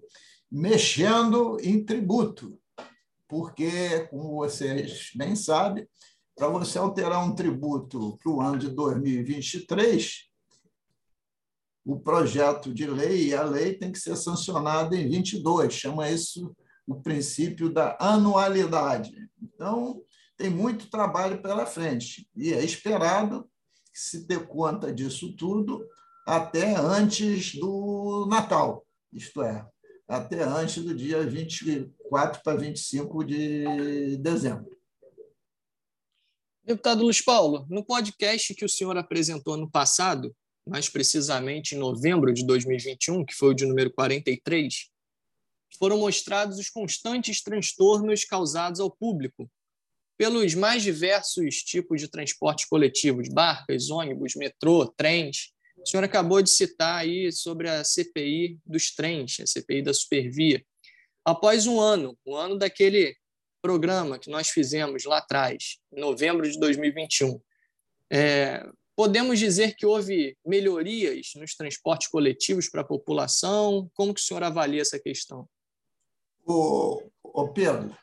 mexendo 0.51 1.57
em 1.61 1.83
tributo, 1.83 2.57
porque, 3.27 4.01
como 4.09 4.35
vocês 4.35 5.11
bem 5.15 5.35
sabem, 5.35 5.87
para 6.35 6.47
você 6.47 6.77
alterar 6.77 7.23
um 7.23 7.33
tributo 7.33 8.17
para 8.17 8.31
o 8.31 8.41
ano 8.41 8.57
de 8.57 8.69
2023, 8.69 10.30
o 11.85 11.99
projeto 11.99 12.73
de 12.73 12.85
lei 12.85 13.27
e 13.27 13.35
a 13.35 13.43
lei 13.43 13.73
tem 13.73 13.91
que 13.91 13.99
ser 13.99 14.15
sancionado 14.15 14.95
em 14.95 15.09
22, 15.09 15.73
chama 15.73 16.09
isso 16.09 16.55
o 16.87 17.01
princípio 17.01 17.71
da 17.71 17.97
anualidade. 17.99 19.11
Então, 19.41 20.03
tem 20.37 20.49
muito 20.49 20.89
trabalho 20.89 21.41
pela 21.41 21.65
frente 21.65 22.27
e 22.35 22.53
é 22.53 22.63
esperado 22.63 23.49
se 23.93 24.25
ter 24.25 24.47
conta 24.47 24.93
disso 24.93 25.35
tudo 25.35 25.85
até 26.25 26.75
antes 26.75 27.55
do 27.55 28.25
Natal, 28.29 28.85
isto 29.11 29.41
é, 29.41 29.65
até 30.07 30.43
antes 30.43 30.83
do 30.83 30.95
dia 30.95 31.25
24 31.25 32.41
para 32.43 32.57
25 32.57 33.23
de 33.23 34.17
dezembro. 34.17 34.69
Deputado 36.63 37.03
Luiz 37.03 37.21
Paulo, 37.21 37.65
no 37.69 37.83
podcast 37.83 38.53
que 38.53 38.63
o 38.63 38.69
senhor 38.69 38.95
apresentou 38.95 39.57
no 39.57 39.69
passado, 39.69 40.33
mais 40.67 40.89
precisamente 40.89 41.75
em 41.75 41.77
novembro 41.77 42.33
de 42.33 42.45
2021, 42.45 43.25
que 43.25 43.33
foi 43.33 43.49
o 43.49 43.53
de 43.53 43.65
número 43.65 43.91
43, 43.91 44.89
foram 45.77 45.97
mostrados 45.97 46.59
os 46.59 46.69
constantes 46.69 47.41
transtornos 47.41 48.23
causados 48.25 48.79
ao 48.79 48.91
público 48.91 49.49
pelos 50.17 50.53
mais 50.53 50.83
diversos 50.83 51.63
tipos 51.63 51.99
de 51.99 52.07
transportes 52.07 52.65
coletivos, 52.65 53.27
barcas, 53.27 53.89
ônibus, 53.89 54.35
metrô, 54.35 54.85
trens. 54.85 55.51
O 55.77 55.89
senhor 55.89 56.03
acabou 56.03 56.43
de 56.43 56.49
citar 56.51 56.99
aí 56.99 57.31
sobre 57.31 57.67
a 57.67 57.83
CPI 57.83 58.59
dos 58.63 58.93
trens, 58.93 59.39
a 59.39 59.47
CPI 59.47 59.81
da 59.81 59.93
Supervia. 59.93 60.63
Após 61.25 61.65
um 61.65 61.79
ano, 61.79 62.15
o 62.23 62.33
um 62.33 62.35
ano 62.35 62.57
daquele 62.57 63.15
programa 63.63 64.19
que 64.19 64.29
nós 64.29 64.49
fizemos 64.49 65.05
lá 65.05 65.17
atrás, 65.17 65.77
em 65.91 65.99
novembro 65.99 66.49
de 66.49 66.59
2021, 66.59 67.41
é, 68.11 68.63
podemos 69.01 69.39
dizer 69.39 69.75
que 69.75 69.83
houve 69.83 70.37
melhorias 70.45 71.31
nos 71.35 71.55
transportes 71.55 72.07
coletivos 72.07 72.69
para 72.69 72.81
a 72.81 72.87
população? 72.87 73.89
Como 73.95 74.13
que 74.13 74.21
o 74.21 74.23
senhor 74.23 74.43
avalia 74.43 74.79
essa 74.79 74.99
questão? 74.99 75.49
O, 76.45 77.01
Pedro, 77.47 77.97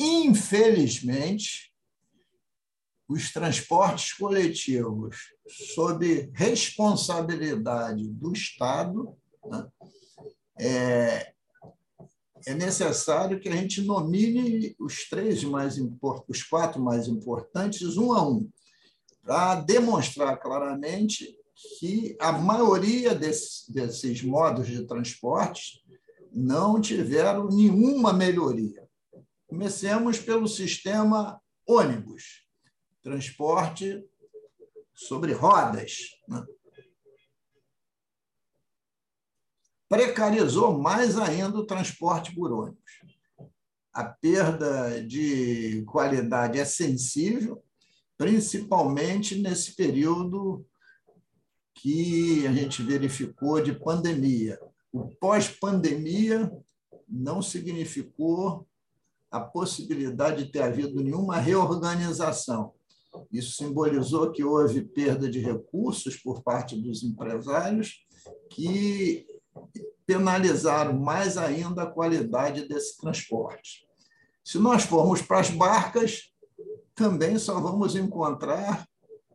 infelizmente, 0.00 1.72
os 3.08 3.32
transportes 3.32 4.12
coletivos 4.14 5.16
sob 5.76 6.28
responsabilidade 6.34 8.08
do 8.08 8.32
Estado, 8.32 9.16
né, 9.44 9.68
é, 10.58 11.32
é 12.46 12.54
necessário 12.54 13.38
que 13.38 13.48
a 13.48 13.54
gente 13.54 13.80
nomine 13.80 14.74
os 14.76 15.08
três 15.08 15.44
mais 15.44 15.78
os 16.26 16.42
quatro 16.42 16.82
mais 16.82 17.06
importantes 17.06 17.96
um 17.96 18.12
a 18.12 18.28
um, 18.28 18.50
para 19.30 19.60
demonstrar 19.60 20.40
claramente 20.40 21.38
que 21.78 22.16
a 22.18 22.32
maioria 22.32 23.14
desses, 23.14 23.64
desses 23.68 24.24
modos 24.24 24.66
de 24.66 24.84
transporte 24.84 25.84
não 26.32 26.80
tiveram 26.80 27.46
nenhuma 27.46 28.12
melhoria. 28.12 28.84
Comecemos 29.46 30.18
pelo 30.18 30.48
sistema 30.48 31.40
ônibus, 31.64 32.44
transporte 33.04 34.04
sobre 34.92 35.32
rodas. 35.32 36.08
Né? 36.26 36.44
Precarizou 39.88 40.76
mais 40.76 41.16
ainda 41.16 41.56
o 41.56 41.66
transporte 41.66 42.34
por 42.34 42.50
ônibus. 42.50 43.00
A 43.92 44.02
perda 44.06 45.00
de 45.04 45.84
qualidade 45.84 46.58
é 46.58 46.64
sensível, 46.64 47.62
principalmente 48.20 49.40
nesse 49.40 49.74
período 49.74 50.62
que 51.74 52.46
a 52.46 52.52
gente 52.52 52.82
verificou 52.82 53.62
de 53.62 53.72
pandemia. 53.72 54.60
O 54.92 55.08
pós-pandemia 55.16 56.52
não 57.08 57.40
significou 57.40 58.68
a 59.30 59.40
possibilidade 59.40 60.44
de 60.44 60.52
ter 60.52 60.60
havido 60.60 61.02
nenhuma 61.02 61.38
reorganização. 61.38 62.74
Isso 63.32 63.52
simbolizou 63.56 64.30
que 64.30 64.44
houve 64.44 64.82
perda 64.82 65.26
de 65.26 65.40
recursos 65.40 66.16
por 66.16 66.42
parte 66.42 66.76
dos 66.76 67.02
empresários 67.02 68.04
que 68.50 69.26
penalizaram 70.06 70.92
mais 70.92 71.38
ainda 71.38 71.84
a 71.84 71.90
qualidade 71.90 72.68
desse 72.68 72.98
transporte. 72.98 73.88
Se 74.44 74.58
nós 74.58 74.82
formos 74.82 75.22
para 75.22 75.40
as 75.40 75.48
barcas, 75.48 76.29
também 76.94 77.38
só 77.38 77.60
vamos 77.60 77.94
encontrar 77.96 78.86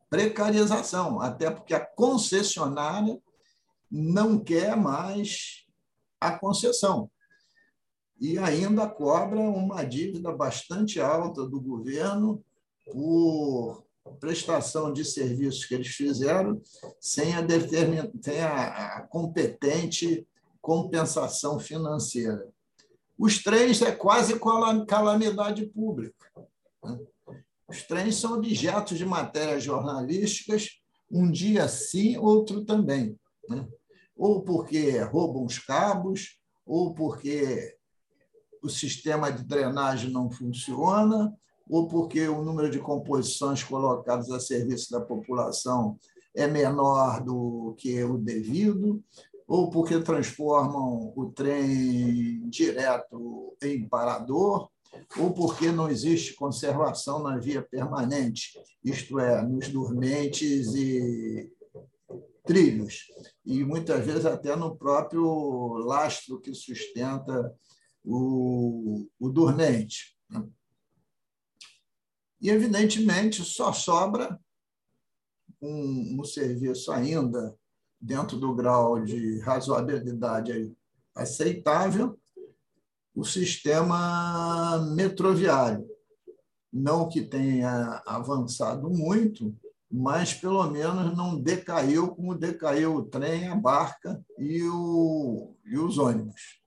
precarização, 0.10 1.20
até 1.20 1.50
porque 1.50 1.74
a 1.74 1.86
concessionária 1.86 3.20
não 3.92 4.40
quer 4.40 4.76
mais 4.76 5.66
a 6.20 6.38
concessão. 6.38 7.10
E 8.20 8.38
ainda 8.38 8.88
cobra 8.88 9.40
uma 9.40 9.84
dívida 9.84 10.32
bastante 10.32 11.02
alta 11.02 11.46
do 11.46 11.60
governo 11.60 12.44
por 12.92 13.84
prestação 14.20 14.94
de 14.94 15.04
serviços 15.04 15.66
que 15.66 15.74
eles 15.74 15.88
fizeram 15.88 16.62
sem 17.00 17.34
a, 17.36 17.42
determin... 17.42 18.12
sem 18.22 18.42
a, 18.42 19.02
competente 19.10 20.26
compensação 20.62 21.60
financeira. 21.60 22.48
Os 23.18 23.42
trens 23.44 23.82
é 23.82 23.92
quase 23.92 24.40
calamidade 24.88 25.66
pública. 25.68 26.16
Né? 26.84 27.00
Os 27.68 27.84
trens 27.84 28.16
são 28.16 28.34
objetos 28.34 28.98
de 28.98 29.06
matérias 29.06 29.64
jornalísticas, 29.64 30.70
um 31.12 31.30
dia 31.30 31.68
sim, 31.68 32.18
outro 32.18 32.64
também. 32.64 33.18
Né? 33.50 33.68
Ou 34.16 34.42
porque 34.44 35.00
roubam 35.00 35.46
os 35.46 35.60
cabos, 35.60 36.38
ou 36.66 36.94
porque 36.94 37.76
o 38.62 38.70
sistema 38.70 39.32
de 39.32 39.44
drenagem 39.44 40.12
não 40.12 40.30
funciona, 40.30 41.34
ou 41.70 41.88
porque 41.88 42.28
o 42.28 42.44
número 42.44 42.70
de 42.70 42.80
composições 42.80 43.64
colocadas 43.64 44.30
a 44.32 44.40
serviço 44.40 44.92
da 44.92 45.02
população 45.02 46.00
é 46.36 46.48
menor 46.48 47.24
do 47.24 47.76
que 47.78 48.04
o 48.04 48.18
devido, 48.18 49.04
ou 49.48 49.70
porque 49.70 50.00
transformam 50.00 51.14
o 51.16 51.32
trem 51.32 52.48
direto 52.50 53.56
em 53.62 53.88
parador, 53.88 54.70
ou 55.18 55.34
porque 55.34 55.72
não 55.72 55.90
existe 55.90 56.34
conservação 56.34 57.22
na 57.24 57.38
via 57.38 57.62
permanente, 57.62 58.60
isto 58.84 59.20
é, 59.20 59.42
nos 59.42 59.68
dormentes 59.70 60.74
e 60.76 61.52
trilhos, 62.46 63.08
e 63.44 63.64
muitas 63.64 64.06
vezes 64.06 64.26
até 64.26 64.56
no 64.56 64.76
próprio 64.76 65.74
lastro 65.86 66.40
que 66.40 66.54
sustenta 66.54 67.54
o, 68.04 69.08
o 69.20 69.30
dormente. 69.30 70.16
Né? 70.30 70.48
E, 72.40 72.50
evidentemente, 72.50 73.44
só 73.44 73.74
sobra 73.74 74.40
um, 75.62 76.20
um 76.20 76.24
serviço 76.24 76.92
ainda 76.92 77.58
dentro 78.00 78.38
do 78.38 78.54
grau 78.54 79.04
de 79.04 79.40
razoabilidade 79.40 80.72
aceitável, 81.16 82.20
o 83.16 83.24
sistema 83.24 84.78
metroviário. 84.94 85.88
Não 86.72 87.08
que 87.08 87.22
tenha 87.22 88.04
avançado 88.06 88.90
muito, 88.90 89.56
mas 89.90 90.34
pelo 90.34 90.70
menos 90.70 91.16
não 91.16 91.40
decaiu 91.40 92.14
como 92.14 92.36
decaiu 92.36 92.96
o 92.96 93.06
trem, 93.06 93.48
a 93.48 93.56
barca 93.56 94.22
e, 94.38 94.62
o, 94.64 95.56
e 95.64 95.78
os 95.78 95.98
ônibus. 95.98 96.60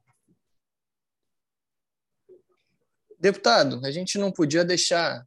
Deputado, 3.20 3.84
a 3.84 3.90
gente 3.90 4.16
não 4.16 4.32
podia 4.32 4.64
deixar 4.64 5.26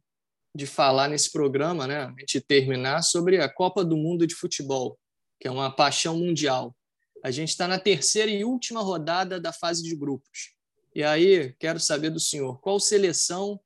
de 0.54 0.66
falar 0.66 1.08
nesse 1.08 1.30
programa, 1.30 1.86
né? 1.86 2.04
A 2.04 2.14
gente 2.20 2.40
terminar 2.40 3.02
sobre 3.02 3.40
a 3.40 3.48
Copa 3.48 3.84
do 3.84 3.96
Mundo 3.96 4.26
de 4.26 4.34
Futebol, 4.34 4.98
que 5.38 5.46
é 5.46 5.50
uma 5.50 5.70
paixão 5.70 6.16
mundial. 6.16 6.74
A 7.22 7.30
gente 7.30 7.50
está 7.50 7.68
na 7.68 7.78
terceira 7.78 8.30
e 8.30 8.44
última 8.44 8.80
rodada 8.80 9.38
da 9.38 9.52
fase 9.52 9.82
de 9.82 9.94
grupos. 9.94 10.54
E 10.94 11.02
aí, 11.02 11.54
quero 11.58 11.80
saber 11.80 12.10
do 12.10 12.20
senhor, 12.20 12.60
qual 12.60 12.78
seleção 12.78 13.58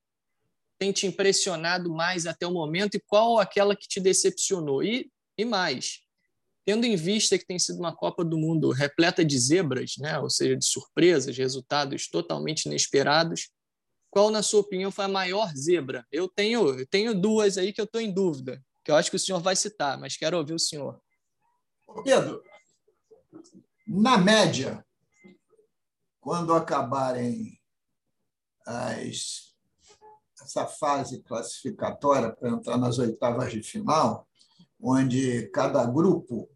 tem 0.78 0.92
te 0.92 1.06
impressionado 1.06 1.90
mais 1.90 2.26
até 2.26 2.46
o 2.46 2.52
momento 2.52 2.96
e 2.96 3.00
qual 3.00 3.38
aquela 3.38 3.74
que 3.74 3.88
te 3.88 3.98
decepcionou? 3.98 4.82
E, 4.82 5.10
e 5.36 5.44
mais, 5.44 6.02
tendo 6.64 6.84
em 6.84 6.94
vista 6.94 7.38
que 7.38 7.46
tem 7.46 7.58
sido 7.58 7.78
uma 7.78 7.94
Copa 7.94 8.24
do 8.24 8.38
Mundo 8.38 8.70
repleta 8.70 9.24
de 9.24 9.38
zebras, 9.38 9.94
né? 9.98 10.18
ou 10.18 10.30
seja, 10.30 10.56
de 10.56 10.64
surpresas, 10.64 11.36
resultados 11.36 12.08
totalmente 12.08 12.66
inesperados, 12.66 13.50
qual, 14.10 14.30
na 14.30 14.42
sua 14.42 14.60
opinião, 14.60 14.90
foi 14.90 15.04
a 15.04 15.08
maior 15.08 15.52
zebra? 15.54 16.06
Eu 16.12 16.28
tenho, 16.28 16.78
eu 16.78 16.86
tenho 16.86 17.14
duas 17.14 17.58
aí 17.58 17.72
que 17.72 17.80
eu 17.80 17.84
estou 17.84 18.00
em 18.00 18.12
dúvida, 18.12 18.62
que 18.84 18.90
eu 18.90 18.96
acho 18.96 19.10
que 19.10 19.16
o 19.16 19.20
senhor 19.20 19.40
vai 19.40 19.56
citar, 19.56 19.98
mas 19.98 20.16
quero 20.16 20.38
ouvir 20.38 20.54
o 20.54 20.58
senhor. 20.58 21.00
Pedro, 22.04 22.42
na 23.86 24.16
média, 24.16 24.85
quando 26.26 26.52
acabarem 26.54 27.56
as, 28.66 29.54
essa 30.42 30.66
fase 30.66 31.22
classificatória 31.22 32.32
para 32.32 32.50
entrar 32.50 32.76
nas 32.76 32.98
oitavas 32.98 33.52
de 33.52 33.62
final, 33.62 34.26
onde 34.80 35.46
cada 35.50 35.86
grupo 35.86 36.50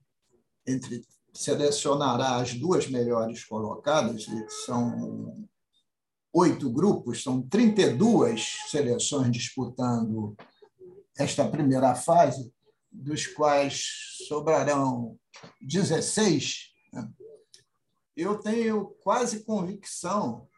entre 0.67 1.07
selecionará 1.33 2.39
as 2.39 2.53
duas 2.55 2.89
melhores 2.89 3.45
colocadas, 3.45 4.27
são 4.67 5.47
oito 6.33 6.69
grupos, 6.69 7.23
são 7.23 7.41
32 7.41 8.63
seleções 8.73 9.31
disputando 9.31 10.37
esta 11.17 11.49
primeira 11.49 11.95
fase, 11.95 12.53
dos 12.91 13.25
quais 13.29 13.85
sobrarão 14.27 15.17
16 15.61 16.70
eu 18.17 18.39
tenho 18.39 18.87
quase 19.03 19.45
convicção 19.45 20.49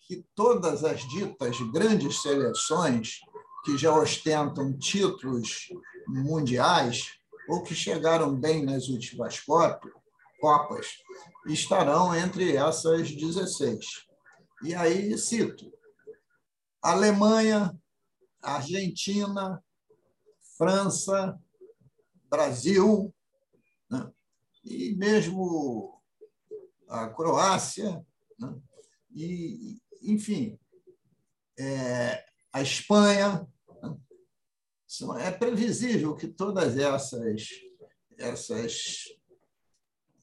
que 0.00 0.24
todas 0.34 0.84
as 0.84 1.06
ditas 1.08 1.60
grandes 1.72 2.22
seleções 2.22 3.20
que 3.64 3.76
já 3.76 3.92
ostentam 3.92 4.76
títulos 4.76 5.68
mundiais 6.06 7.18
ou 7.48 7.62
que 7.62 7.74
chegaram 7.74 8.34
bem 8.34 8.64
nas 8.64 8.88
últimas 8.88 9.38
Copas 10.40 10.98
estarão 11.46 12.14
entre 12.14 12.56
essas 12.56 13.10
16. 13.10 14.06
E 14.62 14.74
aí 14.74 15.16
cito 15.18 15.72
Alemanha, 16.80 17.76
Argentina, 18.40 19.62
França, 20.56 21.38
Brasil, 22.30 23.12
né? 23.90 24.10
e 24.64 24.94
mesmo 24.94 25.97
a 26.88 27.08
Croácia, 27.08 28.04
né? 28.38 28.54
e, 29.14 29.80
enfim, 30.02 30.58
é, 31.58 32.24
a 32.52 32.62
Espanha. 32.62 33.46
Né? 33.82 35.26
É 35.26 35.30
previsível 35.30 36.14
que 36.16 36.28
todas 36.28 36.76
essas, 36.78 37.48
essas 38.16 39.04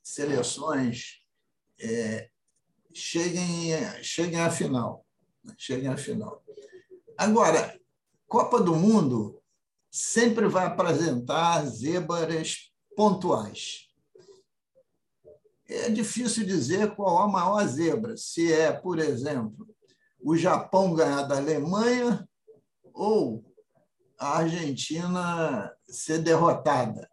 seleções 0.01 1.21
é, 1.80 2.30
cheguem, 2.93 3.71
cheguem 4.01 4.39
à 4.39 4.49
final. 4.49 5.06
Né? 5.43 5.54
Cheguem 5.58 5.89
à 5.89 5.97
final. 5.97 6.43
Agora, 7.17 7.80
Copa 8.28 8.62
do 8.62 8.75
Mundo 8.75 9.41
sempre 9.91 10.47
vai 10.47 10.65
apresentar 10.65 11.65
zebras 11.65 12.71
pontuais. 12.95 13.85
É 15.67 15.89
difícil 15.89 16.45
dizer 16.45 16.95
qual 16.95 17.19
a 17.19 17.28
maior 17.28 17.65
zebra, 17.67 18.15
se 18.15 18.51
é, 18.54 18.71
por 18.71 18.99
exemplo, 18.99 19.67
o 20.21 20.38
Japão 20.38 20.93
ganhar 20.93 21.23
da 21.23 21.38
Alemanha 21.38 22.28
ou 22.93 23.43
a 24.17 24.39
Argentina 24.39 25.71
ser 25.88 26.19
derrotada. 26.19 27.10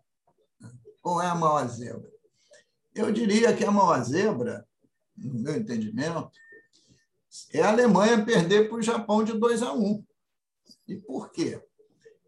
Qual 1.00 1.20
é 1.20 1.26
a 1.26 1.34
maior 1.34 1.66
zebra? 1.68 2.10
Eu 2.94 3.10
diria 3.10 3.54
que 3.56 3.64
a 3.64 3.70
maior 3.70 4.02
zebra, 4.04 4.66
no 5.16 5.40
meu 5.40 5.56
entendimento, 5.56 6.30
é 7.52 7.62
a 7.62 7.70
Alemanha 7.70 8.24
perder 8.24 8.68
para 8.68 8.78
o 8.78 8.82
Japão 8.82 9.24
de 9.24 9.32
2 9.32 9.62
a 9.62 9.72
1. 9.72 10.04
E 10.88 10.96
por 10.96 11.32
quê? 11.32 11.60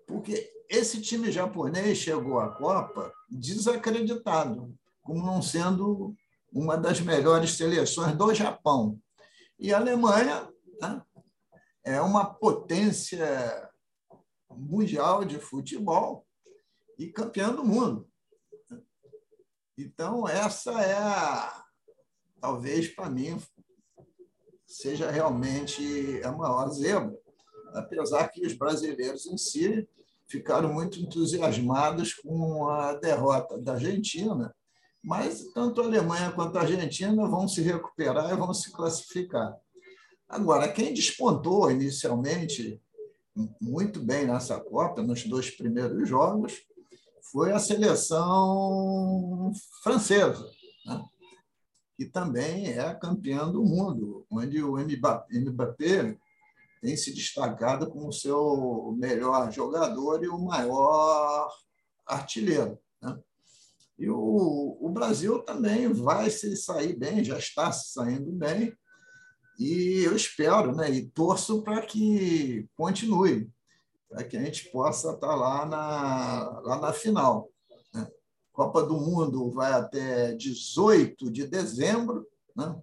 Porque 0.06 0.50
esse 0.68 1.00
time 1.00 1.30
japonês 1.30 1.98
chegou 1.98 2.40
à 2.40 2.48
Copa 2.48 3.12
desacreditado, 3.28 4.74
como 5.04 5.24
não 5.24 5.40
sendo 5.40 6.16
uma 6.50 6.76
das 6.76 7.00
melhores 7.00 7.56
seleções 7.56 8.16
do 8.16 8.34
Japão. 8.34 8.98
E 9.58 9.72
a 9.72 9.76
Alemanha 9.76 10.48
né, 10.80 11.02
é 11.84 12.00
uma 12.00 12.24
potência 12.24 13.70
mundial 14.50 15.24
de 15.24 15.38
futebol 15.38 16.26
e 16.98 17.08
campeã 17.08 17.54
do 17.54 17.64
mundo. 17.64 18.08
Então, 19.76 20.26
essa 20.28 20.72
é 20.80 20.94
a, 20.94 21.64
talvez 22.40 22.88
para 22.88 23.10
mim, 23.10 23.40
seja 24.66 25.10
realmente 25.10 26.22
a 26.24 26.32
maior 26.32 26.70
zebra, 26.70 27.16
apesar 27.74 28.28
que 28.28 28.46
os 28.46 28.54
brasileiros 28.54 29.26
em 29.26 29.36
si 29.36 29.88
ficaram 30.28 30.72
muito 30.72 31.00
entusiasmados 31.00 32.14
com 32.14 32.68
a 32.68 32.94
derrota 32.94 33.58
da 33.58 33.74
Argentina, 33.74 34.54
mas 35.04 35.44
tanto 35.52 35.82
a 35.82 35.84
Alemanha 35.84 36.32
quanto 36.32 36.56
a 36.56 36.62
Argentina 36.62 37.28
vão 37.28 37.46
se 37.46 37.60
recuperar 37.60 38.32
e 38.32 38.36
vão 38.36 38.54
se 38.54 38.72
classificar. 38.72 39.54
Agora, 40.26 40.72
quem 40.72 40.94
despontou 40.94 41.70
inicialmente 41.70 42.80
muito 43.60 44.00
bem 44.00 44.26
nessa 44.26 44.58
Copa, 44.58 45.02
nos 45.02 45.24
dois 45.24 45.50
primeiros 45.50 46.08
jogos, 46.08 46.54
foi 47.30 47.52
a 47.52 47.58
seleção 47.58 49.52
francesa, 49.82 50.48
né? 50.86 51.04
que 51.96 52.06
também 52.06 52.68
é 52.68 52.94
campeã 52.94 53.50
do 53.50 53.62
mundo, 53.62 54.26
onde 54.30 54.62
o 54.62 54.76
Mbappé 54.78 56.16
tem 56.80 56.96
se 56.96 57.12
destacado 57.12 57.90
como 57.90 58.08
o 58.08 58.12
seu 58.12 58.94
melhor 58.98 59.52
jogador 59.52 60.24
e 60.24 60.28
o 60.28 60.38
maior 60.38 61.48
artilheiro. 62.06 62.78
E 63.98 64.08
o, 64.10 64.76
o 64.80 64.88
Brasil 64.90 65.40
também 65.40 65.92
vai 65.92 66.28
se 66.30 66.56
sair 66.56 66.96
bem, 66.96 67.22
já 67.22 67.38
está 67.38 67.70
se 67.70 67.92
saindo 67.92 68.32
bem, 68.32 68.76
e 69.58 70.02
eu 70.04 70.16
espero 70.16 70.74
né, 70.74 70.90
e 70.90 71.06
torço 71.10 71.62
para 71.62 71.80
que 71.82 72.68
continue, 72.76 73.48
para 74.08 74.24
que 74.24 74.36
a 74.36 74.42
gente 74.42 74.70
possa 74.70 75.12
estar 75.12 75.34
lá 75.34 75.64
na, 75.64 76.60
lá 76.60 76.80
na 76.80 76.92
final. 76.92 77.48
Né? 77.92 78.08
Copa 78.52 78.82
do 78.82 78.94
Mundo 78.94 79.50
vai 79.52 79.72
até 79.72 80.34
18 80.34 81.30
de 81.30 81.46
dezembro, 81.46 82.26
né? 82.56 82.76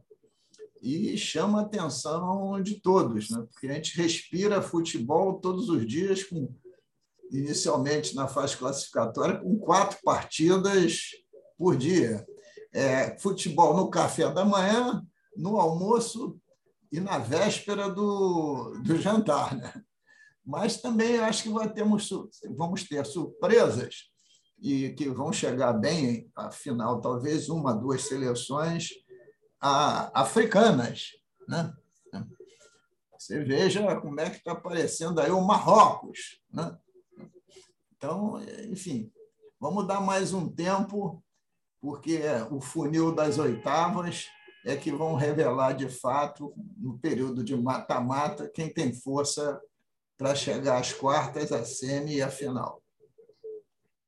e 0.81 1.17
chama 1.17 1.59
a 1.59 1.63
atenção 1.63 2.61
de 2.61 2.79
todos, 2.79 3.29
né? 3.29 3.45
porque 3.51 3.67
a 3.67 3.73
gente 3.73 3.95
respira 3.97 4.61
futebol 4.61 5.39
todos 5.39 5.69
os 5.69 5.85
dias, 5.85 6.23
com, 6.23 6.47
inicialmente 7.31 8.13
na 8.13 8.27
fase 8.27 8.57
classificatória, 8.57 9.39
com 9.39 9.57
quatro 9.57 9.97
partidas 10.03 11.11
por 11.57 11.75
dia. 11.75 12.25
É, 12.73 13.17
futebol 13.19 13.75
no 13.75 13.89
café 13.89 14.31
da 14.31 14.45
manhã, 14.45 15.05
no 15.35 15.57
almoço 15.57 16.39
e 16.91 16.99
na 16.99 17.17
véspera 17.17 17.89
do, 17.89 18.77
do 18.83 18.97
jantar. 18.97 19.55
Né? 19.55 19.73
Mas 20.45 20.81
também 20.81 21.19
acho 21.19 21.43
que 21.43 21.49
vai 21.49 21.71
termos, 21.71 22.09
vamos 22.55 22.83
ter 22.83 23.05
surpresas 23.05 24.09
e 24.59 24.89
que 24.89 25.09
vão 25.09 25.33
chegar 25.33 25.73
bem 25.73 26.29
à 26.35 26.51
final, 26.51 27.01
talvez 27.01 27.49
uma, 27.49 27.73
duas 27.73 28.03
seleções 28.03 28.89
africanas. 29.59 31.11
Né? 31.47 31.73
Você 33.17 33.43
veja 33.43 33.95
como 34.01 34.19
é 34.19 34.29
que 34.29 34.37
está 34.37 34.53
aparecendo 34.53 35.19
aí 35.19 35.29
o 35.29 35.41
Marrocos. 35.41 36.41
Né? 36.51 36.75
Então, 38.03 38.41
enfim, 38.67 39.11
vamos 39.59 39.85
dar 39.85 40.01
mais 40.01 40.33
um 40.33 40.49
tempo, 40.49 41.23
porque 41.79 42.19
o 42.49 42.59
funil 42.59 43.13
das 43.13 43.37
oitavas 43.37 44.25
é 44.65 44.75
que 44.75 44.91
vão 44.91 45.13
revelar 45.13 45.73
de 45.73 45.87
fato, 45.87 46.51
no 46.77 46.97
período 46.97 47.43
de 47.43 47.55
mata-mata, 47.55 48.49
quem 48.51 48.73
tem 48.73 48.91
força 48.91 49.61
para 50.17 50.33
chegar 50.33 50.79
às 50.79 50.91
quartas, 50.91 51.51
à 51.51 51.63
semi 51.63 52.15
e 52.15 52.21
à 52.23 52.31
final. 52.31 52.81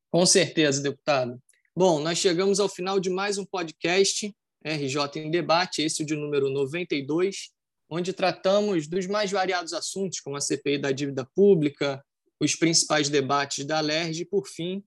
Com 0.09 0.25
certeza, 0.25 0.81
deputado. 0.81 1.39
Bom, 1.75 1.99
nós 1.99 2.17
chegamos 2.17 2.59
ao 2.59 2.67
final 2.67 2.99
de 2.99 3.11
mais 3.11 3.37
um 3.37 3.45
podcast 3.45 4.35
RJ 4.65 5.19
em 5.19 5.29
Debate, 5.29 5.83
esse 5.83 6.03
de 6.03 6.15
número 6.15 6.49
92, 6.49 7.51
onde 7.87 8.11
tratamos 8.11 8.87
dos 8.87 9.05
mais 9.05 9.29
variados 9.29 9.71
assuntos, 9.71 10.19
como 10.19 10.35
a 10.35 10.41
CPI 10.41 10.79
da 10.79 10.91
dívida 10.91 11.29
pública, 11.35 12.03
os 12.39 12.55
principais 12.55 13.09
debates 13.09 13.65
da 13.65 13.79
LERJ 13.79 14.21
e, 14.21 14.25
por 14.25 14.47
fim, 14.47 14.83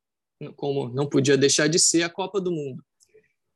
como 0.56 0.88
não 0.88 1.08
podia 1.08 1.36
deixar 1.36 1.68
de 1.68 1.78
ser, 1.78 2.02
a 2.02 2.10
Copa 2.10 2.40
do 2.40 2.50
Mundo. 2.50 2.84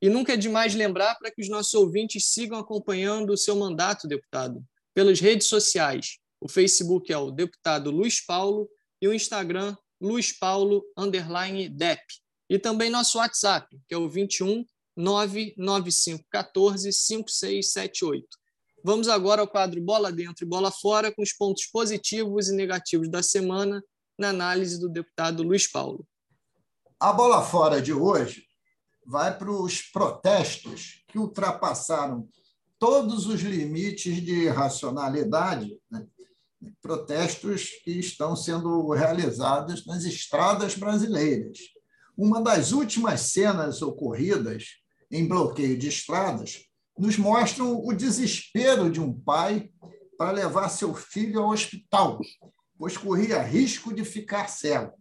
E 0.03 0.09
nunca 0.09 0.33
é 0.33 0.37
demais 0.37 0.74
lembrar 0.74 1.14
para 1.16 1.31
que 1.31 1.42
os 1.42 1.48
nossos 1.48 1.74
ouvintes 1.74 2.26
sigam 2.26 2.59
acompanhando 2.59 3.31
o 3.31 3.37
seu 3.37 3.55
mandato, 3.55 4.09
deputado, 4.09 4.64
pelas 4.94 5.20
redes 5.20 5.46
sociais. 5.46 6.18
O 6.40 6.48
Facebook 6.48 7.12
é 7.12 7.18
o 7.18 7.31
deputado 7.31 7.90
Luiz 7.90 8.24
Paulo 8.24 8.68
e 9.00 9.07
o 9.07 9.12
Instagram 9.12 9.76
Luiz 10.00 10.33
Paulo 10.33 10.83
underline 10.96 11.68
DEP. 11.68 12.00
E 12.48 12.59
também 12.59 12.88
nosso 12.88 13.18
WhatsApp, 13.18 13.79
que 13.87 13.94
é 13.94 13.98
o 13.98 14.09
21 14.09 14.64
99514 14.96 16.92
5678. 16.92 18.39
Vamos 18.82 19.08
agora 19.08 19.42
ao 19.42 19.48
quadro 19.48 19.80
Bola 19.80 20.10
Dentro 20.10 20.44
e 20.44 20.48
Bola 20.48 20.70
Fora, 20.70 21.12
com 21.12 21.22
os 21.22 21.34
pontos 21.34 21.66
positivos 21.66 22.48
e 22.48 22.56
negativos 22.56 23.10
da 23.10 23.22
semana, 23.22 23.82
na 24.18 24.30
análise 24.30 24.80
do 24.80 24.88
deputado 24.88 25.42
Luiz 25.42 25.70
Paulo. 25.70 26.06
A 26.98 27.12
bola 27.12 27.42
fora 27.42 27.80
de 27.80 27.92
hoje 27.92 28.44
vai 29.06 29.36
para 29.36 29.50
os 29.50 29.82
protestos 29.82 31.04
que 31.08 31.18
ultrapassaram 31.18 32.26
todos 32.78 33.26
os 33.26 33.42
limites 33.42 34.22
de 34.22 34.48
racionalidade, 34.48 35.78
né? 35.90 36.06
protestos 36.80 37.68
que 37.84 37.92
estão 37.92 38.34
sendo 38.34 38.90
realizados 38.92 39.84
nas 39.86 40.04
estradas 40.04 40.74
brasileiras. 40.74 41.58
Uma 42.16 42.40
das 42.40 42.72
últimas 42.72 43.20
cenas 43.20 43.82
ocorridas 43.82 44.64
em 45.10 45.26
bloqueio 45.26 45.78
de 45.78 45.88
estradas 45.88 46.69
nos 47.00 47.16
mostram 47.16 47.82
o 47.82 47.94
desespero 47.94 48.90
de 48.90 49.00
um 49.00 49.10
pai 49.10 49.70
para 50.18 50.32
levar 50.32 50.68
seu 50.68 50.94
filho 50.94 51.40
ao 51.40 51.48
hospital, 51.48 52.20
pois 52.78 52.94
corria 52.94 53.40
risco 53.42 53.90
de 53.94 54.04
ficar 54.04 54.48
cego. 54.48 54.92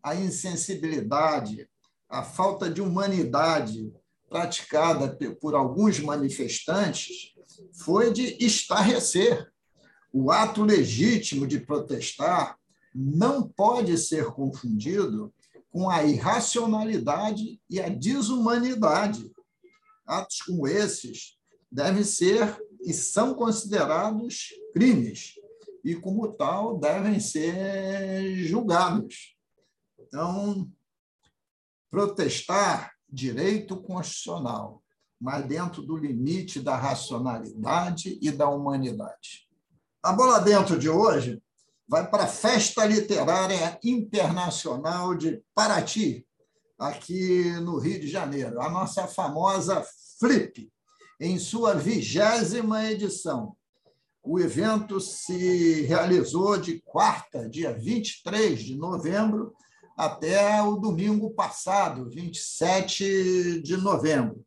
A 0.00 0.14
insensibilidade, 0.14 1.68
a 2.08 2.22
falta 2.22 2.70
de 2.70 2.80
humanidade 2.80 3.92
praticada 4.30 5.18
por 5.40 5.56
alguns 5.56 5.98
manifestantes 5.98 7.34
foi 7.72 8.12
de 8.12 8.36
estarrecer. 8.38 9.50
O 10.12 10.30
ato 10.30 10.62
legítimo 10.62 11.48
de 11.48 11.58
protestar 11.58 12.56
não 12.94 13.42
pode 13.48 13.98
ser 13.98 14.26
confundido 14.26 15.34
com 15.68 15.90
a 15.90 16.04
irracionalidade 16.04 17.60
e 17.68 17.80
a 17.80 17.88
desumanidade. 17.88 19.32
Atos 20.06 20.42
como 20.42 20.66
esses 20.66 21.38
devem 21.70 22.04
ser 22.04 22.58
e 22.82 22.92
são 22.92 23.34
considerados 23.34 24.48
crimes, 24.72 25.34
e, 25.84 25.96
como 25.96 26.32
tal, 26.32 26.78
devem 26.78 27.18
ser 27.18 28.36
julgados. 28.44 29.36
Então, 29.98 30.70
protestar 31.90 32.92
direito 33.08 33.80
constitucional, 33.82 34.82
mas 35.20 35.46
dentro 35.46 35.82
do 35.82 35.96
limite 35.96 36.60
da 36.60 36.76
racionalidade 36.76 38.18
e 38.20 38.30
da 38.30 38.48
humanidade. 38.48 39.48
A 40.02 40.12
bola 40.12 40.40
dentro 40.40 40.78
de 40.78 40.88
hoje 40.88 41.42
vai 41.86 42.08
para 42.08 42.24
a 42.24 42.28
Festa 42.28 42.84
Literária 42.86 43.78
Internacional 43.84 45.14
de 45.14 45.42
Paraty, 45.54 46.26
aqui 46.78 47.50
no 47.60 47.78
Rio 47.78 48.00
de 48.00 48.08
Janeiro, 48.08 48.60
a 48.60 48.68
nossa 48.68 49.06
famosa 49.06 49.84
Flip, 50.18 50.70
em 51.20 51.38
sua 51.38 51.74
vigésima 51.74 52.90
edição. 52.90 53.56
O 54.22 54.38
evento 54.38 55.00
se 55.00 55.82
realizou 55.82 56.56
de 56.56 56.80
quarta, 56.80 57.48
dia 57.48 57.72
23 57.72 58.60
de 58.60 58.76
novembro, 58.76 59.52
até 59.96 60.62
o 60.62 60.76
domingo 60.76 61.30
passado, 61.30 62.08
27 62.08 63.60
de 63.62 63.76
novembro. 63.76 64.44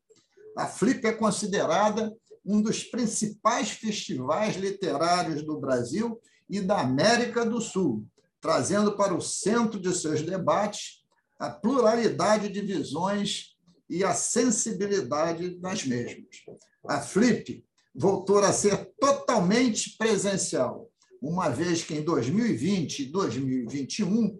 A 0.57 0.65
Flip 0.65 1.05
é 1.05 1.11
considerada 1.11 2.13
um 2.45 2.61
dos 2.61 2.83
principais 2.83 3.71
festivais 3.71 4.55
literários 4.55 5.43
do 5.43 5.59
Brasil 5.59 6.19
e 6.49 6.61
da 6.61 6.79
América 6.79 7.45
do 7.45 7.59
Sul, 7.59 8.05
trazendo 8.39 8.95
para 8.95 9.13
o 9.13 9.21
centro 9.21 9.79
de 9.79 9.93
seus 9.93 10.21
debates 10.21 11.04
a 11.37 11.49
pluralidade 11.49 12.49
de 12.49 12.61
visões 12.61 13.55
e 13.89 14.03
a 14.03 14.13
sensibilidade 14.13 15.59
das 15.59 15.85
mesmas. 15.85 16.43
A 16.87 17.01
Flip 17.01 17.63
voltou 17.93 18.39
a 18.39 18.51
ser 18.51 18.93
totalmente 18.99 19.95
presencial, 19.97 20.89
uma 21.21 21.49
vez 21.49 21.83
que 21.83 21.95
em 21.95 22.03
2020 22.03 22.99
e 22.99 23.05
2021 23.11 24.39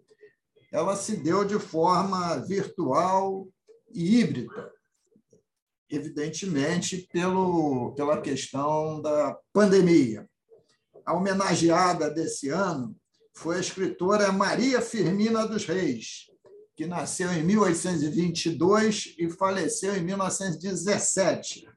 ela 0.71 0.95
se 0.95 1.15
deu 1.17 1.45
de 1.45 1.57
forma 1.57 2.37
virtual 2.39 3.47
e 3.93 4.19
híbrida, 4.19 4.71
evidentemente 5.89 7.07
pelo, 7.11 7.93
pela 7.95 8.21
questão 8.21 9.01
da 9.01 9.37
pandemia. 9.53 10.29
A 11.05 11.13
homenageada 11.13 12.09
desse 12.09 12.49
ano 12.49 12.95
foi 13.33 13.57
a 13.57 13.61
escritora 13.61 14.31
Maria 14.31 14.81
Firmina 14.81 15.47
dos 15.47 15.65
Reis, 15.65 16.25
que 16.75 16.85
nasceu 16.85 17.31
em 17.31 17.41
1822 17.43 19.15
e 19.17 19.29
faleceu 19.29 19.95
em 19.95 20.03
1917, 20.03 21.69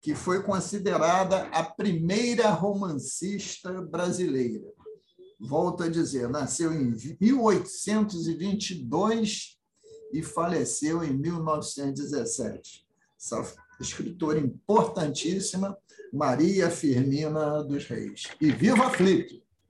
que 0.00 0.12
foi 0.14 0.42
considerada 0.42 1.42
a 1.48 1.62
primeira 1.62 2.48
romancista 2.50 3.82
brasileira. 3.82 4.66
Volto 5.38 5.82
a 5.84 5.88
dizer, 5.88 6.28
nasceu 6.28 6.72
em 6.72 6.92
1822 7.20 9.60
e 10.12 10.22
faleceu 10.22 11.04
em 11.04 11.16
1917. 11.16 12.84
Essa 13.16 13.54
escritora 13.80 14.40
importantíssima, 14.40 15.78
Maria 16.12 16.68
Firmina 16.70 17.62
dos 17.62 17.86
Reis. 17.86 18.24
E 18.40 18.50
viva 18.50 18.90
Flip! 18.90 19.40